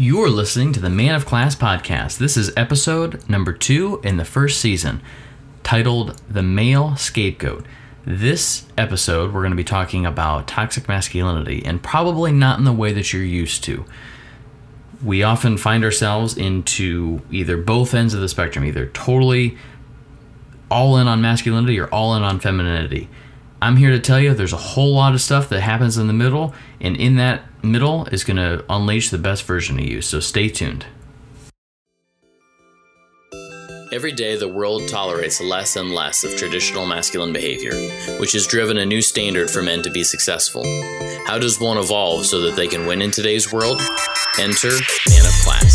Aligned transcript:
You're 0.00 0.30
listening 0.30 0.72
to 0.72 0.80
the 0.80 0.88
Man 0.88 1.14
of 1.14 1.26
Class 1.26 1.54
podcast. 1.54 2.16
This 2.16 2.38
is 2.38 2.54
episode 2.56 3.28
number 3.28 3.52
two 3.52 4.00
in 4.02 4.16
the 4.16 4.24
first 4.24 4.58
season, 4.58 5.02
titled 5.62 6.18
The 6.26 6.42
Male 6.42 6.96
Scapegoat. 6.96 7.66
This 8.06 8.64
episode, 8.78 9.34
we're 9.34 9.42
going 9.42 9.52
to 9.52 9.56
be 9.56 9.62
talking 9.62 10.06
about 10.06 10.48
toxic 10.48 10.88
masculinity, 10.88 11.62
and 11.66 11.82
probably 11.82 12.32
not 12.32 12.58
in 12.58 12.64
the 12.64 12.72
way 12.72 12.94
that 12.94 13.12
you're 13.12 13.22
used 13.22 13.62
to. 13.64 13.84
We 15.04 15.22
often 15.22 15.58
find 15.58 15.84
ourselves 15.84 16.34
into 16.34 17.20
either 17.30 17.58
both 17.58 17.92
ends 17.92 18.14
of 18.14 18.22
the 18.22 18.28
spectrum, 18.30 18.64
either 18.64 18.86
totally 18.86 19.58
all 20.70 20.96
in 20.96 21.08
on 21.08 21.20
masculinity 21.20 21.78
or 21.78 21.88
all 21.88 22.16
in 22.16 22.22
on 22.22 22.40
femininity. 22.40 23.10
I'm 23.62 23.76
here 23.76 23.90
to 23.90 24.00
tell 24.00 24.18
you 24.18 24.32
there's 24.32 24.54
a 24.54 24.56
whole 24.56 24.94
lot 24.94 25.12
of 25.12 25.20
stuff 25.20 25.50
that 25.50 25.60
happens 25.60 25.98
in 25.98 26.06
the 26.06 26.14
middle, 26.14 26.54
and 26.80 26.96
in 26.96 27.16
that 27.16 27.42
middle 27.62 28.06
is 28.06 28.24
going 28.24 28.38
to 28.38 28.64
unleash 28.70 29.10
the 29.10 29.18
best 29.18 29.42
version 29.42 29.78
of 29.78 29.84
you. 29.84 30.00
So 30.00 30.18
stay 30.18 30.48
tuned. 30.48 30.86
Every 33.92 34.12
day, 34.12 34.36
the 34.36 34.48
world 34.48 34.88
tolerates 34.88 35.40
less 35.40 35.74
and 35.76 35.92
less 35.92 36.22
of 36.22 36.36
traditional 36.36 36.86
masculine 36.86 37.32
behavior, 37.32 37.74
which 38.20 38.32
has 38.32 38.46
driven 38.46 38.78
a 38.78 38.86
new 38.86 39.02
standard 39.02 39.50
for 39.50 39.62
men 39.62 39.82
to 39.82 39.90
be 39.90 40.04
successful. 40.04 40.62
How 41.26 41.38
does 41.38 41.60
one 41.60 41.76
evolve 41.76 42.24
so 42.24 42.40
that 42.42 42.56
they 42.56 42.68
can 42.68 42.86
win 42.86 43.02
in 43.02 43.10
today's 43.10 43.52
world? 43.52 43.80
Enter 44.38 44.70
Man 44.70 45.26
of 45.26 45.34
Class, 45.44 45.69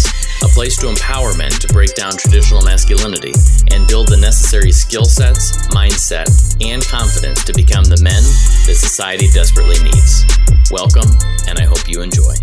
place 0.55 0.77
to 0.77 0.87
empower 0.87 1.35
men 1.35 1.51
to 1.51 1.67
break 1.73 1.93
down 1.95 2.13
traditional 2.13 2.63
masculinity 2.63 3.33
and 3.71 3.85
build 3.89 4.07
the 4.07 4.15
necessary 4.15 4.71
skill 4.71 5.03
sets, 5.03 5.67
mindset, 5.67 6.29
and 6.65 6.81
confidence 6.87 7.43
to 7.43 7.51
become 7.51 7.83
the 7.83 7.99
men 8.01 8.23
that 8.65 8.75
society 8.75 9.27
desperately 9.33 9.75
needs. 9.83 10.23
Welcome, 10.71 11.11
and 11.49 11.59
I 11.59 11.63
hope 11.63 11.89
you 11.89 12.01
enjoy. 12.01 12.33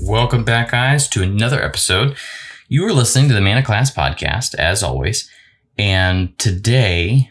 Welcome 0.00 0.44
back, 0.44 0.70
guys, 0.70 1.08
to 1.08 1.22
another 1.22 1.62
episode. 1.62 2.16
You 2.68 2.86
are 2.86 2.92
listening 2.94 3.28
to 3.28 3.34
the 3.34 3.42
Man 3.42 3.58
of 3.58 3.64
Class 3.66 3.94
podcast, 3.94 4.54
as 4.54 4.82
always. 4.82 5.30
And 5.76 6.38
today, 6.38 7.30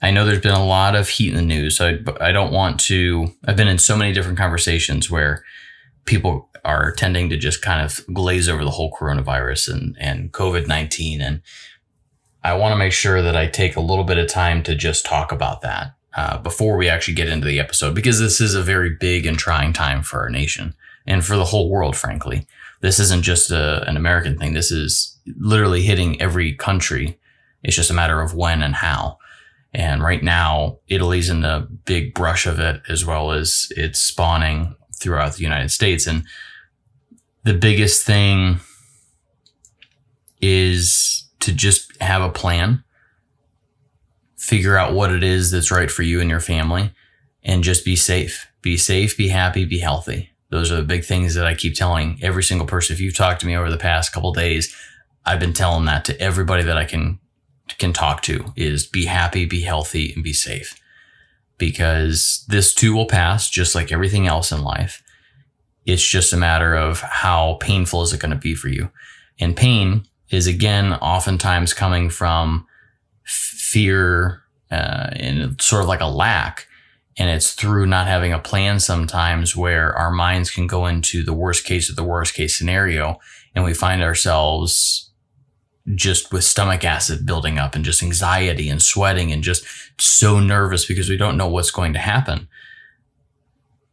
I 0.00 0.12
know 0.12 0.24
there's 0.24 0.40
been 0.40 0.52
a 0.52 0.64
lot 0.64 0.94
of 0.94 1.08
heat 1.08 1.30
in 1.30 1.34
the 1.34 1.42
news. 1.42 1.80
I, 1.80 1.98
I 2.20 2.30
don't 2.30 2.52
want 2.52 2.78
to, 2.82 3.34
I've 3.44 3.56
been 3.56 3.66
in 3.66 3.78
so 3.78 3.96
many 3.96 4.12
different 4.12 4.38
conversations 4.38 5.10
where 5.10 5.42
people 6.08 6.48
are 6.64 6.90
tending 6.92 7.28
to 7.28 7.36
just 7.36 7.62
kind 7.62 7.84
of 7.84 8.04
glaze 8.12 8.48
over 8.48 8.64
the 8.64 8.70
whole 8.70 8.90
coronavirus 8.90 9.72
and, 9.72 9.96
and 10.00 10.32
COVID 10.32 10.66
19. 10.66 11.20
And 11.20 11.42
I 12.42 12.54
want 12.54 12.72
to 12.72 12.76
make 12.76 12.92
sure 12.92 13.22
that 13.22 13.36
I 13.36 13.46
take 13.46 13.76
a 13.76 13.80
little 13.80 14.04
bit 14.04 14.18
of 14.18 14.28
time 14.28 14.62
to 14.64 14.74
just 14.74 15.06
talk 15.06 15.30
about 15.30 15.60
that 15.60 15.94
uh, 16.16 16.38
before 16.38 16.76
we 16.76 16.88
actually 16.88 17.14
get 17.14 17.28
into 17.28 17.46
the 17.46 17.60
episode, 17.60 17.94
because 17.94 18.18
this 18.18 18.40
is 18.40 18.54
a 18.54 18.62
very 18.62 18.90
big 18.90 19.26
and 19.26 19.38
trying 19.38 19.72
time 19.72 20.02
for 20.02 20.20
our 20.20 20.30
nation 20.30 20.74
and 21.06 21.24
for 21.24 21.36
the 21.36 21.44
whole 21.44 21.70
world, 21.70 21.94
frankly. 21.94 22.46
This 22.80 22.98
isn't 22.98 23.22
just 23.22 23.50
a, 23.50 23.86
an 23.88 23.96
American 23.96 24.38
thing. 24.38 24.54
This 24.54 24.70
is 24.70 25.18
literally 25.36 25.82
hitting 25.82 26.20
every 26.20 26.54
country. 26.54 27.18
It's 27.62 27.76
just 27.76 27.90
a 27.90 27.94
matter 27.94 28.20
of 28.20 28.34
when 28.34 28.62
and 28.62 28.74
how. 28.74 29.18
And 29.74 30.02
right 30.02 30.22
now, 30.22 30.78
Italy's 30.88 31.28
in 31.28 31.42
the 31.42 31.68
big 31.84 32.14
brush 32.14 32.46
of 32.46 32.58
it, 32.58 32.80
as 32.88 33.04
well 33.04 33.32
as 33.32 33.70
it's 33.76 33.98
spawning 33.98 34.74
throughout 34.98 35.34
the 35.34 35.42
United 35.42 35.70
States. 35.70 36.06
And 36.06 36.24
the 37.44 37.54
biggest 37.54 38.04
thing 38.04 38.60
is 40.40 41.28
to 41.40 41.52
just 41.52 42.00
have 42.00 42.22
a 42.22 42.30
plan, 42.30 42.84
figure 44.36 44.76
out 44.76 44.94
what 44.94 45.12
it 45.12 45.22
is 45.22 45.50
that's 45.50 45.70
right 45.70 45.90
for 45.90 46.02
you 46.02 46.20
and 46.20 46.30
your 46.30 46.40
family, 46.40 46.92
and 47.42 47.64
just 47.64 47.84
be 47.84 47.96
safe. 47.96 48.46
Be 48.60 48.76
safe, 48.76 49.16
be 49.16 49.28
happy, 49.28 49.64
be 49.64 49.78
healthy. 49.78 50.30
Those 50.50 50.72
are 50.72 50.76
the 50.76 50.82
big 50.82 51.04
things 51.04 51.34
that 51.34 51.46
I 51.46 51.54
keep 51.54 51.74
telling 51.74 52.18
every 52.22 52.42
single 52.42 52.66
person. 52.66 52.94
If 52.94 53.00
you've 53.00 53.16
talked 53.16 53.40
to 53.40 53.46
me 53.46 53.56
over 53.56 53.70
the 53.70 53.76
past 53.76 54.12
couple 54.12 54.32
days, 54.32 54.74
I've 55.24 55.40
been 55.40 55.52
telling 55.52 55.84
that 55.84 56.04
to 56.06 56.20
everybody 56.20 56.62
that 56.62 56.76
I 56.76 56.84
can 56.84 57.18
can 57.78 57.92
talk 57.92 58.22
to 58.22 58.52
is 58.56 58.86
be 58.86 59.04
happy, 59.04 59.44
be 59.44 59.60
healthy, 59.60 60.12
and 60.14 60.24
be 60.24 60.32
safe. 60.32 60.80
Because 61.58 62.44
this 62.48 62.72
too 62.72 62.94
will 62.94 63.06
pass, 63.06 63.50
just 63.50 63.74
like 63.74 63.92
everything 63.92 64.26
else 64.26 64.52
in 64.52 64.62
life. 64.62 65.02
It's 65.84 66.06
just 66.06 66.32
a 66.32 66.36
matter 66.36 66.74
of 66.74 67.00
how 67.00 67.58
painful 67.60 68.02
is 68.02 68.12
it 68.12 68.20
going 68.20 68.30
to 68.30 68.36
be 68.36 68.54
for 68.54 68.68
you. 68.68 68.90
And 69.40 69.56
pain 69.56 70.04
is 70.30 70.46
again 70.46 70.94
oftentimes 70.94 71.74
coming 71.74 72.10
from 72.10 72.66
fear 73.24 74.42
uh, 74.70 75.10
and 75.12 75.60
sort 75.60 75.82
of 75.82 75.88
like 75.88 76.00
a 76.00 76.06
lack 76.06 76.68
and 77.18 77.28
it's 77.28 77.52
through 77.52 77.86
not 77.86 78.06
having 78.06 78.32
a 78.32 78.38
plan 78.38 78.78
sometimes 78.78 79.56
where 79.56 79.92
our 79.96 80.10
minds 80.10 80.50
can 80.50 80.68
go 80.68 80.86
into 80.86 81.24
the 81.24 81.32
worst 81.32 81.64
case 81.64 81.90
of 81.90 81.96
the 81.96 82.04
worst 82.04 82.32
case 82.34 82.56
scenario. 82.56 83.18
And 83.54 83.64
we 83.64 83.74
find 83.74 84.02
ourselves 84.02 85.07
just 85.94 86.32
with 86.32 86.44
stomach 86.44 86.84
acid 86.84 87.24
building 87.24 87.58
up 87.58 87.74
and 87.74 87.84
just 87.84 88.02
anxiety 88.02 88.68
and 88.68 88.82
sweating 88.82 89.32
and 89.32 89.42
just 89.42 89.64
so 89.98 90.40
nervous 90.40 90.86
because 90.86 91.08
we 91.08 91.16
don't 91.16 91.36
know 91.36 91.48
what's 91.48 91.70
going 91.70 91.92
to 91.92 91.98
happen. 91.98 92.48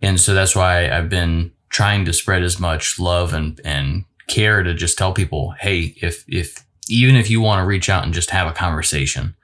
And 0.02 0.20
so 0.20 0.34
that's 0.34 0.56
why 0.56 0.90
I've 0.90 1.10
been 1.10 1.52
trying 1.70 2.06
to 2.06 2.14
spread 2.14 2.44
as 2.44 2.60
much 2.60 3.00
love 3.00 3.34
and, 3.34 3.60
and 3.64 4.06
care 4.28 4.64
to 4.64 4.74
just 4.74 4.98
tell 4.98 5.14
people, 5.14 5.52
hey, 5.60 5.96
if, 6.02 6.26
if, 6.28 6.66
even 6.90 7.16
if 7.16 7.30
you 7.30 7.42
want 7.42 7.60
to 7.60 7.66
reach 7.66 7.90
out 7.90 8.04
and 8.04 8.14
just 8.14 8.30
have 8.30 8.48
a 8.48 8.54
conversation, 8.54 9.36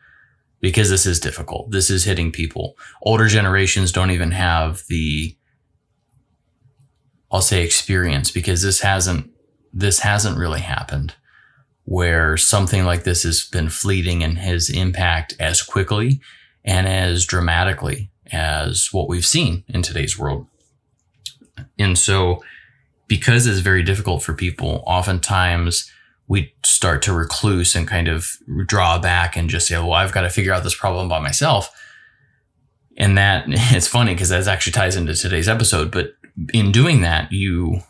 because 0.60 0.90
this 0.90 1.06
is 1.06 1.20
difficult. 1.20 1.72
This 1.72 1.90
is 1.90 2.04
hitting 2.04 2.32
people. 2.32 2.78
Older 3.02 3.28
generations 3.28 3.92
don't 3.92 4.12
even 4.12 4.32
have 4.32 4.84
the, 4.90 5.36
I'll 7.32 7.42
say 7.42 7.64
experience 7.64 8.30
because 8.30 8.62
this 8.62 8.82
hasn't, 8.82 9.32
this 9.74 10.00
hasn't 10.00 10.38
really 10.38 10.60
happened 10.60 11.16
where 11.92 12.38
something 12.38 12.86
like 12.86 13.04
this 13.04 13.24
has 13.24 13.44
been 13.44 13.68
fleeting 13.68 14.24
and 14.24 14.38
has 14.38 14.70
impact 14.70 15.36
as 15.42 15.62
quickly 15.62 16.22
and 16.64 16.88
as 16.88 17.26
dramatically 17.26 18.10
as 18.32 18.94
what 18.94 19.10
we've 19.10 19.26
seen 19.26 19.66
in 19.68 19.82
today's 19.82 20.18
world. 20.18 20.48
And 21.78 21.98
so 21.98 22.42
because 23.10 23.46
it's 23.46 23.60
very 23.60 23.84
difficult 23.84 24.24
for 24.24 24.34
people, 24.34 24.86
oftentimes 24.88 25.92
we 26.30 26.54
start 26.64 27.02
to 27.02 27.14
recluse 27.14 27.76
and 27.76 27.90
kind 27.90 28.08
of 28.08 28.26
draw 28.68 28.98
back 28.98 29.36
and 29.36 29.50
just 29.50 29.68
say, 29.68 29.78
well, 29.78 29.92
I've 29.92 30.14
got 30.14 30.22
to 30.22 30.30
figure 30.30 30.54
out 30.54 30.64
this 30.64 30.78
problem 30.78 31.10
by 31.10 31.20
myself. 31.20 31.78
And 32.96 33.18
that 33.18 33.44
it's 33.50 33.90
funny 33.90 34.14
because 34.14 34.30
that 34.30 34.48
actually 34.48 34.72
ties 34.72 34.96
into 34.96 35.14
today's 35.14 35.50
episode. 35.50 35.92
But 35.92 36.14
in 36.54 36.72
doing 36.72 37.02
that, 37.02 37.34
you 37.34 37.82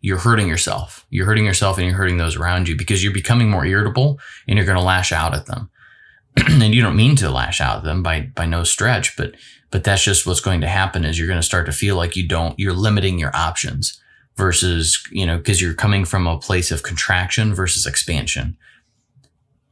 you're 0.00 0.18
hurting 0.18 0.48
yourself. 0.48 1.06
You're 1.10 1.26
hurting 1.26 1.44
yourself 1.44 1.78
and 1.78 1.86
you're 1.86 1.96
hurting 1.96 2.18
those 2.18 2.36
around 2.36 2.68
you 2.68 2.76
because 2.76 3.02
you're 3.02 3.12
becoming 3.12 3.50
more 3.50 3.66
irritable 3.66 4.18
and 4.46 4.56
you're 4.56 4.66
going 4.66 4.78
to 4.78 4.84
lash 4.84 5.12
out 5.12 5.34
at 5.34 5.46
them. 5.46 5.70
and 6.36 6.74
you 6.74 6.82
don't 6.82 6.96
mean 6.96 7.16
to 7.16 7.30
lash 7.30 7.60
out 7.60 7.78
at 7.78 7.84
them 7.84 8.02
by 8.02 8.30
by 8.34 8.46
no 8.46 8.64
stretch, 8.64 9.16
but 9.16 9.34
but 9.70 9.84
that's 9.84 10.04
just 10.04 10.26
what's 10.26 10.40
going 10.40 10.60
to 10.60 10.68
happen 10.68 11.04
is 11.04 11.18
you're 11.18 11.28
going 11.28 11.38
to 11.38 11.42
start 11.42 11.66
to 11.66 11.72
feel 11.72 11.96
like 11.96 12.16
you 12.16 12.26
don't 12.26 12.58
you're 12.58 12.72
limiting 12.72 13.18
your 13.18 13.34
options 13.34 14.00
versus, 14.36 15.02
you 15.10 15.26
know, 15.26 15.36
because 15.36 15.60
you're 15.60 15.74
coming 15.74 16.04
from 16.04 16.26
a 16.26 16.38
place 16.38 16.70
of 16.70 16.84
contraction 16.84 17.52
versus 17.52 17.86
expansion. 17.86 18.56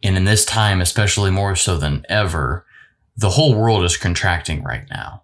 And 0.02 0.16
in 0.16 0.24
this 0.24 0.44
time, 0.44 0.80
especially 0.80 1.30
more 1.30 1.54
so 1.54 1.78
than 1.78 2.04
ever, 2.08 2.66
the 3.16 3.30
whole 3.30 3.54
world 3.54 3.84
is 3.84 3.96
contracting 3.96 4.62
right 4.62 4.84
now. 4.90 5.22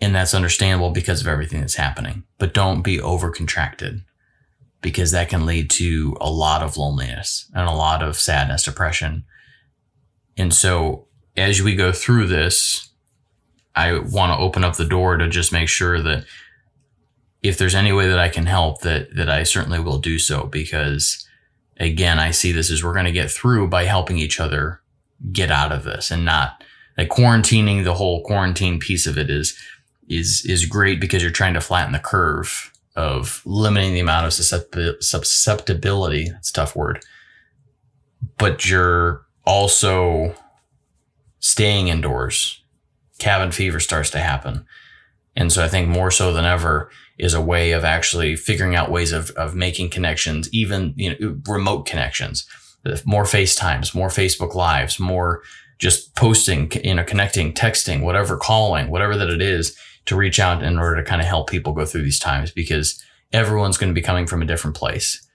And 0.00 0.14
that's 0.14 0.34
understandable 0.34 0.90
because 0.90 1.20
of 1.20 1.26
everything 1.28 1.60
that's 1.60 1.76
happening. 1.76 2.24
But 2.38 2.54
don't 2.54 2.82
be 2.82 3.00
over 3.00 3.30
contracted 3.30 4.04
because 4.82 5.12
that 5.12 5.30
can 5.30 5.46
lead 5.46 5.70
to 5.70 6.16
a 6.20 6.30
lot 6.30 6.62
of 6.62 6.76
loneliness 6.76 7.50
and 7.54 7.66
a 7.66 7.72
lot 7.72 8.02
of 8.02 8.18
sadness, 8.18 8.64
depression. 8.64 9.24
And 10.36 10.52
so 10.52 11.06
as 11.36 11.62
we 11.62 11.74
go 11.74 11.90
through 11.90 12.26
this, 12.26 12.90
I 13.74 13.98
want 13.98 14.32
to 14.32 14.44
open 14.44 14.62
up 14.62 14.76
the 14.76 14.84
door 14.84 15.16
to 15.16 15.28
just 15.28 15.52
make 15.52 15.68
sure 15.68 16.02
that 16.02 16.24
if 17.42 17.58
there's 17.58 17.74
any 17.74 17.92
way 17.92 18.08
that 18.08 18.18
I 18.18 18.28
can 18.28 18.46
help, 18.46 18.82
that 18.82 19.14
that 19.16 19.28
I 19.28 19.42
certainly 19.42 19.80
will 19.80 19.98
do 19.98 20.18
so 20.18 20.44
because 20.44 21.26
again, 21.78 22.18
I 22.18 22.30
see 22.30 22.52
this 22.52 22.70
as 22.70 22.84
we're 22.84 22.92
going 22.92 23.04
to 23.04 23.12
get 23.12 23.30
through 23.30 23.68
by 23.68 23.84
helping 23.84 24.18
each 24.18 24.38
other 24.38 24.80
get 25.32 25.50
out 25.50 25.72
of 25.72 25.84
this 25.84 26.10
and 26.10 26.24
not 26.24 26.62
like 26.96 27.08
quarantining 27.08 27.84
the 27.84 27.94
whole 27.94 28.22
quarantine 28.22 28.78
piece 28.78 29.06
of 29.06 29.18
it 29.18 29.30
is 29.30 29.58
is 30.08 30.44
is 30.46 30.66
great 30.66 31.00
because 31.00 31.22
you're 31.22 31.30
trying 31.30 31.54
to 31.54 31.60
flatten 31.60 31.92
the 31.92 31.98
curve 31.98 32.72
of 32.96 33.42
limiting 33.44 33.94
the 33.94 34.00
amount 34.00 34.26
of 34.26 34.32
susceptibility. 34.32 36.28
That's 36.30 36.50
a 36.50 36.52
tough 36.52 36.76
word. 36.76 37.04
But 38.38 38.68
you're 38.68 39.26
also 39.44 40.34
staying 41.40 41.88
indoors. 41.88 42.62
Cabin 43.18 43.50
fever 43.50 43.80
starts 43.80 44.10
to 44.10 44.20
happen. 44.20 44.64
And 45.36 45.52
so 45.52 45.64
I 45.64 45.68
think 45.68 45.88
more 45.88 46.12
so 46.12 46.32
than 46.32 46.44
ever, 46.44 46.90
is 47.18 47.34
a 47.34 47.40
way 47.40 47.72
of 47.72 47.84
actually 47.84 48.36
figuring 48.36 48.74
out 48.74 48.90
ways 48.90 49.12
of, 49.12 49.30
of 49.32 49.54
making 49.54 49.90
connections, 49.90 50.48
even 50.52 50.94
you 50.96 51.10
know, 51.10 51.36
remote 51.46 51.86
connections, 51.86 52.46
more 53.04 53.24
FaceTimes, 53.24 53.94
more 53.94 54.08
Facebook 54.08 54.54
lives, 54.54 54.98
more 54.98 55.42
just 55.78 56.14
posting, 56.16 56.70
you 56.82 56.94
know, 56.94 57.04
connecting, 57.04 57.52
texting, 57.52 58.02
whatever, 58.02 58.36
calling, 58.36 58.88
whatever 58.90 59.16
that 59.16 59.30
it 59.30 59.42
is 59.42 59.76
to 60.06 60.16
reach 60.16 60.38
out 60.38 60.62
in 60.62 60.78
order 60.78 60.96
to 60.96 61.08
kind 61.08 61.20
of 61.20 61.26
help 61.26 61.48
people 61.48 61.72
go 61.72 61.86
through 61.86 62.02
these 62.02 62.18
times 62.18 62.50
because 62.50 63.02
everyone's 63.32 63.78
going 63.78 63.90
to 63.90 63.98
be 63.98 64.04
coming 64.04 64.26
from 64.26 64.42
a 64.42 64.46
different 64.46 64.76
place. 64.76 65.26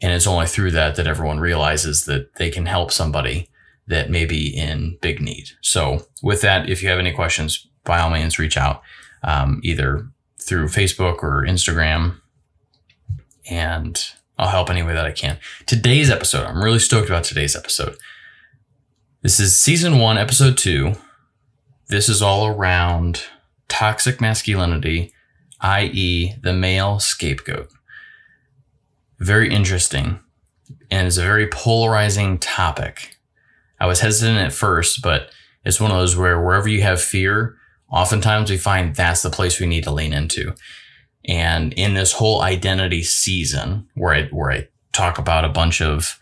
And 0.00 0.12
it's 0.12 0.26
only 0.26 0.46
through 0.46 0.70
that 0.72 0.96
that 0.96 1.06
everyone 1.06 1.40
realizes 1.40 2.04
that 2.04 2.34
they 2.36 2.50
can 2.50 2.66
help 2.66 2.92
somebody 2.92 3.48
that 3.86 4.10
may 4.10 4.24
be 4.24 4.54
in 4.54 4.98
big 5.00 5.20
need. 5.20 5.50
So, 5.60 6.06
with 6.22 6.42
that, 6.42 6.68
if 6.68 6.82
you 6.82 6.88
have 6.88 6.98
any 6.98 7.12
questions, 7.12 7.66
by 7.84 8.00
all 8.00 8.10
means, 8.10 8.38
reach 8.38 8.56
out 8.56 8.82
um, 9.22 9.60
either 9.64 10.06
through 10.40 10.68
Facebook 10.68 11.22
or 11.22 11.44
Instagram, 11.44 12.20
and 13.50 14.00
I'll 14.38 14.48
help 14.48 14.70
any 14.70 14.82
way 14.82 14.92
that 14.92 15.06
I 15.06 15.12
can. 15.12 15.38
Today's 15.66 16.10
episode, 16.10 16.46
I'm 16.46 16.62
really 16.62 16.78
stoked 16.78 17.08
about 17.08 17.24
today's 17.24 17.56
episode. 17.56 17.96
This 19.22 19.40
is 19.40 19.56
season 19.56 19.98
one, 19.98 20.16
episode 20.16 20.56
two. 20.56 20.94
This 21.88 22.08
is 22.08 22.22
all 22.22 22.46
around 22.46 23.24
toxic 23.68 24.20
masculinity, 24.20 25.12
i.e., 25.60 26.34
the 26.42 26.52
male 26.52 26.98
scapegoat. 26.98 27.70
Very 29.18 29.52
interesting 29.52 30.20
and 30.90 31.06
it's 31.06 31.16
a 31.16 31.22
very 31.22 31.48
polarizing 31.48 32.38
topic. 32.38 33.16
I 33.80 33.86
was 33.86 34.00
hesitant 34.00 34.38
at 34.38 34.52
first, 34.52 35.02
but 35.02 35.30
it's 35.64 35.80
one 35.80 35.90
of 35.90 35.98
those 35.98 36.16
where 36.16 36.40
wherever 36.40 36.68
you 36.68 36.82
have 36.82 37.00
fear, 37.00 37.56
oftentimes 37.90 38.50
we 38.50 38.56
find 38.56 38.94
that's 38.94 39.22
the 39.22 39.30
place 39.30 39.60
we 39.60 39.66
need 39.66 39.84
to 39.84 39.90
lean 39.90 40.12
into. 40.12 40.54
And 41.24 41.72
in 41.74 41.94
this 41.94 42.12
whole 42.12 42.40
identity 42.42 43.02
season, 43.02 43.88
where 43.94 44.14
I 44.14 44.24
where 44.28 44.50
I 44.50 44.68
talk 44.92 45.18
about 45.18 45.44
a 45.44 45.50
bunch 45.50 45.82
of 45.82 46.18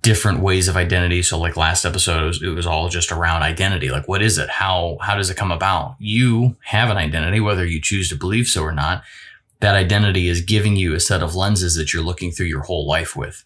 different 0.00 0.40
ways 0.40 0.68
of 0.68 0.76
identity. 0.76 1.22
So 1.22 1.38
like 1.38 1.56
last 1.56 1.84
episode, 1.84 2.22
it 2.22 2.26
was, 2.26 2.42
it 2.42 2.48
was, 2.48 2.66
all 2.66 2.88
just 2.88 3.10
around 3.10 3.42
identity. 3.42 3.90
Like, 3.90 4.06
what 4.06 4.22
is 4.22 4.38
it? 4.38 4.48
How, 4.48 4.98
how 5.00 5.16
does 5.16 5.30
it 5.30 5.36
come 5.36 5.50
about? 5.50 5.96
You 5.98 6.56
have 6.64 6.90
an 6.90 6.96
identity, 6.96 7.40
whether 7.40 7.66
you 7.66 7.80
choose 7.80 8.08
to 8.10 8.16
believe 8.16 8.46
so 8.46 8.62
or 8.62 8.72
not. 8.72 9.02
That 9.60 9.74
identity 9.74 10.28
is 10.28 10.40
giving 10.40 10.76
you 10.76 10.94
a 10.94 11.00
set 11.00 11.22
of 11.22 11.34
lenses 11.34 11.74
that 11.76 11.92
you're 11.92 12.02
looking 12.02 12.30
through 12.30 12.46
your 12.46 12.62
whole 12.62 12.86
life 12.86 13.16
with. 13.16 13.44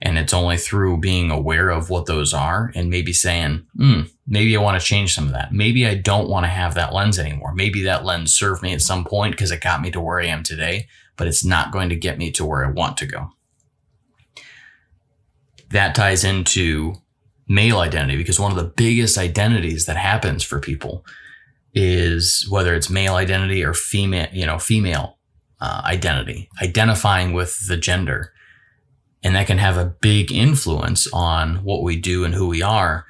And 0.00 0.16
it's 0.16 0.32
only 0.32 0.56
through 0.56 0.98
being 0.98 1.30
aware 1.30 1.70
of 1.70 1.90
what 1.90 2.06
those 2.06 2.32
are 2.32 2.70
and 2.74 2.88
maybe 2.88 3.12
saying, 3.12 3.66
hmm, 3.76 4.02
maybe 4.26 4.56
I 4.56 4.60
want 4.60 4.80
to 4.80 4.86
change 4.86 5.14
some 5.14 5.26
of 5.26 5.32
that. 5.32 5.52
Maybe 5.52 5.86
I 5.86 5.94
don't 5.94 6.28
want 6.28 6.44
to 6.44 6.48
have 6.48 6.74
that 6.74 6.94
lens 6.94 7.18
anymore. 7.18 7.52
Maybe 7.52 7.82
that 7.82 8.04
lens 8.04 8.32
served 8.32 8.62
me 8.62 8.72
at 8.72 8.80
some 8.80 9.04
point 9.04 9.32
because 9.32 9.50
it 9.50 9.60
got 9.60 9.82
me 9.82 9.90
to 9.90 10.00
where 10.00 10.20
I 10.20 10.26
am 10.26 10.42
today, 10.44 10.86
but 11.16 11.26
it's 11.26 11.44
not 11.44 11.72
going 11.72 11.88
to 11.88 11.96
get 11.96 12.18
me 12.18 12.30
to 12.32 12.44
where 12.44 12.64
I 12.64 12.70
want 12.70 12.96
to 12.98 13.06
go. 13.06 13.32
That 15.70 15.94
ties 15.94 16.24
into 16.24 16.94
male 17.46 17.78
identity 17.78 18.16
because 18.16 18.40
one 18.40 18.50
of 18.50 18.56
the 18.56 18.72
biggest 18.76 19.18
identities 19.18 19.86
that 19.86 19.96
happens 19.96 20.42
for 20.42 20.60
people 20.60 21.04
is 21.74 22.46
whether 22.50 22.74
it's 22.74 22.90
male 22.90 23.14
identity 23.14 23.64
or 23.64 23.74
female, 23.74 24.28
you 24.32 24.46
know, 24.46 24.58
female 24.58 25.18
uh, 25.60 25.82
identity, 25.84 26.48
identifying 26.62 27.32
with 27.32 27.66
the 27.68 27.76
gender. 27.76 28.32
And 29.22 29.34
that 29.34 29.46
can 29.46 29.58
have 29.58 29.76
a 29.76 29.84
big 29.84 30.30
influence 30.30 31.08
on 31.12 31.56
what 31.64 31.82
we 31.82 31.96
do 31.96 32.24
and 32.24 32.34
who 32.34 32.48
we 32.48 32.62
are 32.62 33.06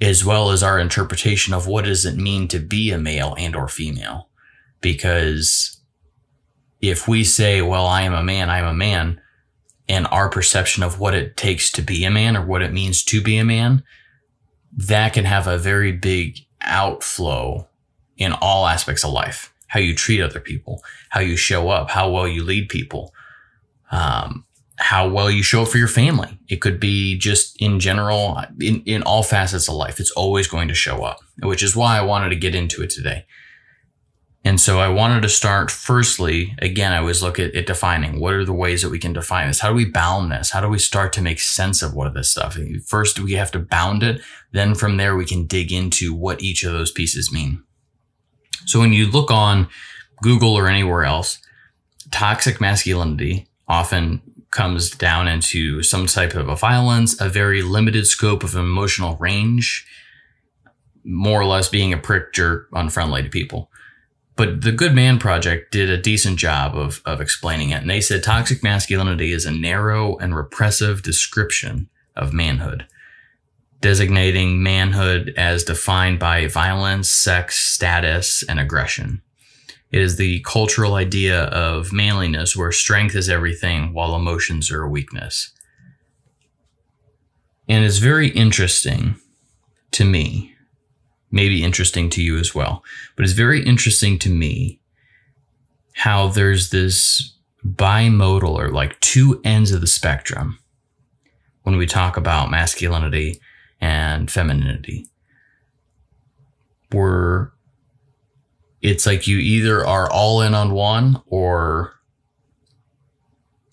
as 0.00 0.24
well 0.24 0.50
as 0.50 0.62
our 0.62 0.78
interpretation 0.78 1.54
of 1.54 1.66
what 1.66 1.84
does 1.84 2.04
it 2.04 2.16
mean 2.16 2.48
to 2.48 2.58
be 2.58 2.90
a 2.90 2.98
male 2.98 3.34
and 3.38 3.56
or 3.56 3.68
female. 3.68 4.28
Because 4.80 5.74
if 6.88 7.08
we 7.08 7.24
say 7.24 7.62
well 7.62 7.86
i 7.86 8.02
am 8.02 8.12
a 8.12 8.22
man 8.22 8.50
i'm 8.50 8.66
a 8.66 8.74
man 8.74 9.20
and 9.88 10.06
our 10.08 10.28
perception 10.28 10.82
of 10.82 10.98
what 10.98 11.14
it 11.14 11.36
takes 11.36 11.70
to 11.72 11.82
be 11.82 12.04
a 12.04 12.10
man 12.10 12.36
or 12.36 12.44
what 12.44 12.62
it 12.62 12.72
means 12.72 13.04
to 13.04 13.20
be 13.20 13.36
a 13.36 13.44
man 13.44 13.82
that 14.76 15.12
can 15.12 15.24
have 15.24 15.46
a 15.46 15.58
very 15.58 15.92
big 15.92 16.38
outflow 16.62 17.68
in 18.16 18.32
all 18.40 18.66
aspects 18.66 19.04
of 19.04 19.12
life 19.12 19.52
how 19.68 19.80
you 19.80 19.94
treat 19.94 20.20
other 20.20 20.40
people 20.40 20.82
how 21.10 21.20
you 21.20 21.36
show 21.36 21.68
up 21.68 21.90
how 21.90 22.10
well 22.10 22.26
you 22.26 22.42
lead 22.42 22.68
people 22.68 23.12
um, 23.90 24.44
how 24.76 25.08
well 25.08 25.30
you 25.30 25.42
show 25.42 25.62
up 25.62 25.68
for 25.68 25.78
your 25.78 25.88
family. 25.88 26.38
It 26.48 26.56
could 26.56 26.80
be 26.80 27.16
just 27.16 27.60
in 27.60 27.78
general, 27.78 28.42
in, 28.60 28.82
in 28.82 29.02
all 29.02 29.22
facets 29.22 29.68
of 29.68 29.74
life. 29.74 30.00
It's 30.00 30.10
always 30.12 30.48
going 30.48 30.68
to 30.68 30.74
show 30.74 31.04
up, 31.04 31.20
which 31.42 31.62
is 31.62 31.76
why 31.76 31.96
I 31.98 32.02
wanted 32.02 32.30
to 32.30 32.36
get 32.36 32.54
into 32.54 32.82
it 32.82 32.90
today. 32.90 33.26
And 34.46 34.60
so 34.60 34.78
I 34.78 34.88
wanted 34.88 35.22
to 35.22 35.28
start 35.30 35.70
firstly, 35.70 36.54
again, 36.58 36.92
I 36.92 36.98
always 36.98 37.22
look 37.22 37.38
at, 37.38 37.54
at 37.54 37.66
defining 37.66 38.20
what 38.20 38.34
are 38.34 38.44
the 38.44 38.52
ways 38.52 38.82
that 38.82 38.90
we 38.90 38.98
can 38.98 39.14
define 39.14 39.48
this? 39.48 39.60
How 39.60 39.70
do 39.70 39.74
we 39.74 39.86
bound 39.86 40.30
this? 40.30 40.50
How 40.50 40.60
do 40.60 40.68
we 40.68 40.78
start 40.78 41.14
to 41.14 41.22
make 41.22 41.40
sense 41.40 41.80
of 41.80 41.94
what 41.94 42.06
of 42.06 42.12
this 42.12 42.30
stuff? 42.30 42.58
First, 42.86 43.18
we 43.18 43.32
have 43.32 43.50
to 43.52 43.58
bound 43.58 44.02
it. 44.02 44.20
Then 44.52 44.74
from 44.74 44.98
there, 44.98 45.16
we 45.16 45.24
can 45.24 45.46
dig 45.46 45.72
into 45.72 46.12
what 46.12 46.42
each 46.42 46.62
of 46.62 46.72
those 46.72 46.92
pieces 46.92 47.32
mean. 47.32 47.62
So 48.66 48.80
when 48.80 48.92
you 48.92 49.10
look 49.10 49.30
on 49.30 49.68
Google 50.22 50.54
or 50.54 50.68
anywhere 50.68 51.04
else, 51.04 51.38
toxic 52.10 52.60
masculinity 52.60 53.48
often 53.66 54.20
comes 54.50 54.90
down 54.90 55.26
into 55.26 55.82
some 55.82 56.06
type 56.06 56.34
of 56.34 56.48
a 56.48 56.56
violence, 56.56 57.18
a 57.18 57.30
very 57.30 57.62
limited 57.62 58.06
scope 58.06 58.44
of 58.44 58.54
emotional 58.54 59.16
range, 59.16 59.86
more 61.02 61.40
or 61.40 61.46
less 61.46 61.68
being 61.68 61.94
a 61.94 61.98
prick 61.98 62.32
jerk, 62.34 62.68
unfriendly 62.72 63.22
to 63.22 63.28
people. 63.30 63.70
But 64.36 64.62
the 64.62 64.72
Good 64.72 64.94
Men 64.94 65.18
Project 65.18 65.70
did 65.70 65.88
a 65.88 66.00
decent 66.00 66.38
job 66.38 66.76
of, 66.76 67.00
of 67.04 67.20
explaining 67.20 67.70
it. 67.70 67.82
And 67.82 67.90
they 67.90 68.00
said 68.00 68.22
toxic 68.22 68.62
masculinity 68.62 69.32
is 69.32 69.46
a 69.46 69.52
narrow 69.52 70.16
and 70.16 70.34
repressive 70.34 71.02
description 71.02 71.88
of 72.16 72.32
manhood, 72.32 72.86
designating 73.80 74.62
manhood 74.62 75.32
as 75.36 75.62
defined 75.62 76.18
by 76.18 76.48
violence, 76.48 77.08
sex, 77.08 77.56
status, 77.56 78.42
and 78.48 78.58
aggression. 78.58 79.22
It 79.92 80.00
is 80.00 80.16
the 80.16 80.40
cultural 80.40 80.94
idea 80.94 81.44
of 81.44 81.92
manliness 81.92 82.56
where 82.56 82.72
strength 82.72 83.14
is 83.14 83.28
everything 83.28 83.92
while 83.92 84.16
emotions 84.16 84.72
are 84.72 84.82
a 84.82 84.88
weakness. 84.88 85.52
And 87.68 87.84
it's 87.84 87.98
very 87.98 88.28
interesting 88.28 89.14
to 89.92 90.04
me, 90.04 90.53
maybe 91.34 91.64
interesting 91.64 92.08
to 92.08 92.22
you 92.22 92.38
as 92.38 92.54
well, 92.54 92.84
but 93.16 93.24
it's 93.24 93.34
very 93.34 93.62
interesting 93.64 94.18
to 94.20 94.30
me 94.30 94.80
how 95.96 96.28
there's 96.28 96.70
this 96.70 97.36
bimodal 97.66 98.56
or 98.56 98.68
like 98.68 98.98
two 99.00 99.40
ends 99.44 99.72
of 99.72 99.80
the 99.80 99.86
spectrum 99.86 100.58
when 101.62 101.76
we 101.76 101.86
talk 101.86 102.16
about 102.16 102.50
masculinity 102.50 103.40
and 103.80 104.30
femininity. 104.30 105.06
We're 106.92 107.50
it's 108.80 109.06
like 109.06 109.26
you 109.26 109.38
either 109.38 109.84
are 109.84 110.08
all 110.10 110.40
in 110.40 110.54
on 110.54 110.72
one 110.72 111.20
or 111.26 111.94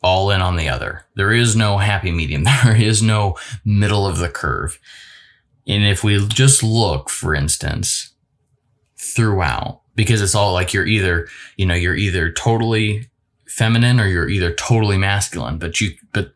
all 0.01 0.31
in 0.31 0.41
on 0.41 0.55
the 0.55 0.69
other. 0.69 1.05
There 1.15 1.31
is 1.31 1.55
no 1.55 1.77
happy 1.77 2.11
medium. 2.11 2.43
There 2.63 2.75
is 2.75 3.03
no 3.03 3.35
middle 3.63 4.07
of 4.07 4.17
the 4.17 4.29
curve. 4.29 4.79
And 5.67 5.85
if 5.85 6.03
we 6.03 6.25
just 6.27 6.63
look, 6.63 7.09
for 7.09 7.35
instance, 7.35 8.13
throughout, 8.97 9.81
because 9.95 10.21
it's 10.21 10.35
all 10.35 10.53
like 10.53 10.73
you're 10.73 10.87
either, 10.87 11.27
you 11.57 11.65
know, 11.65 11.73
you're 11.75 11.95
either 11.95 12.31
totally 12.31 13.09
feminine 13.47 13.99
or 13.99 14.07
you're 14.07 14.29
either 14.29 14.53
totally 14.53 14.97
masculine, 14.97 15.57
but 15.57 15.79
you, 15.81 15.91
but 16.13 16.33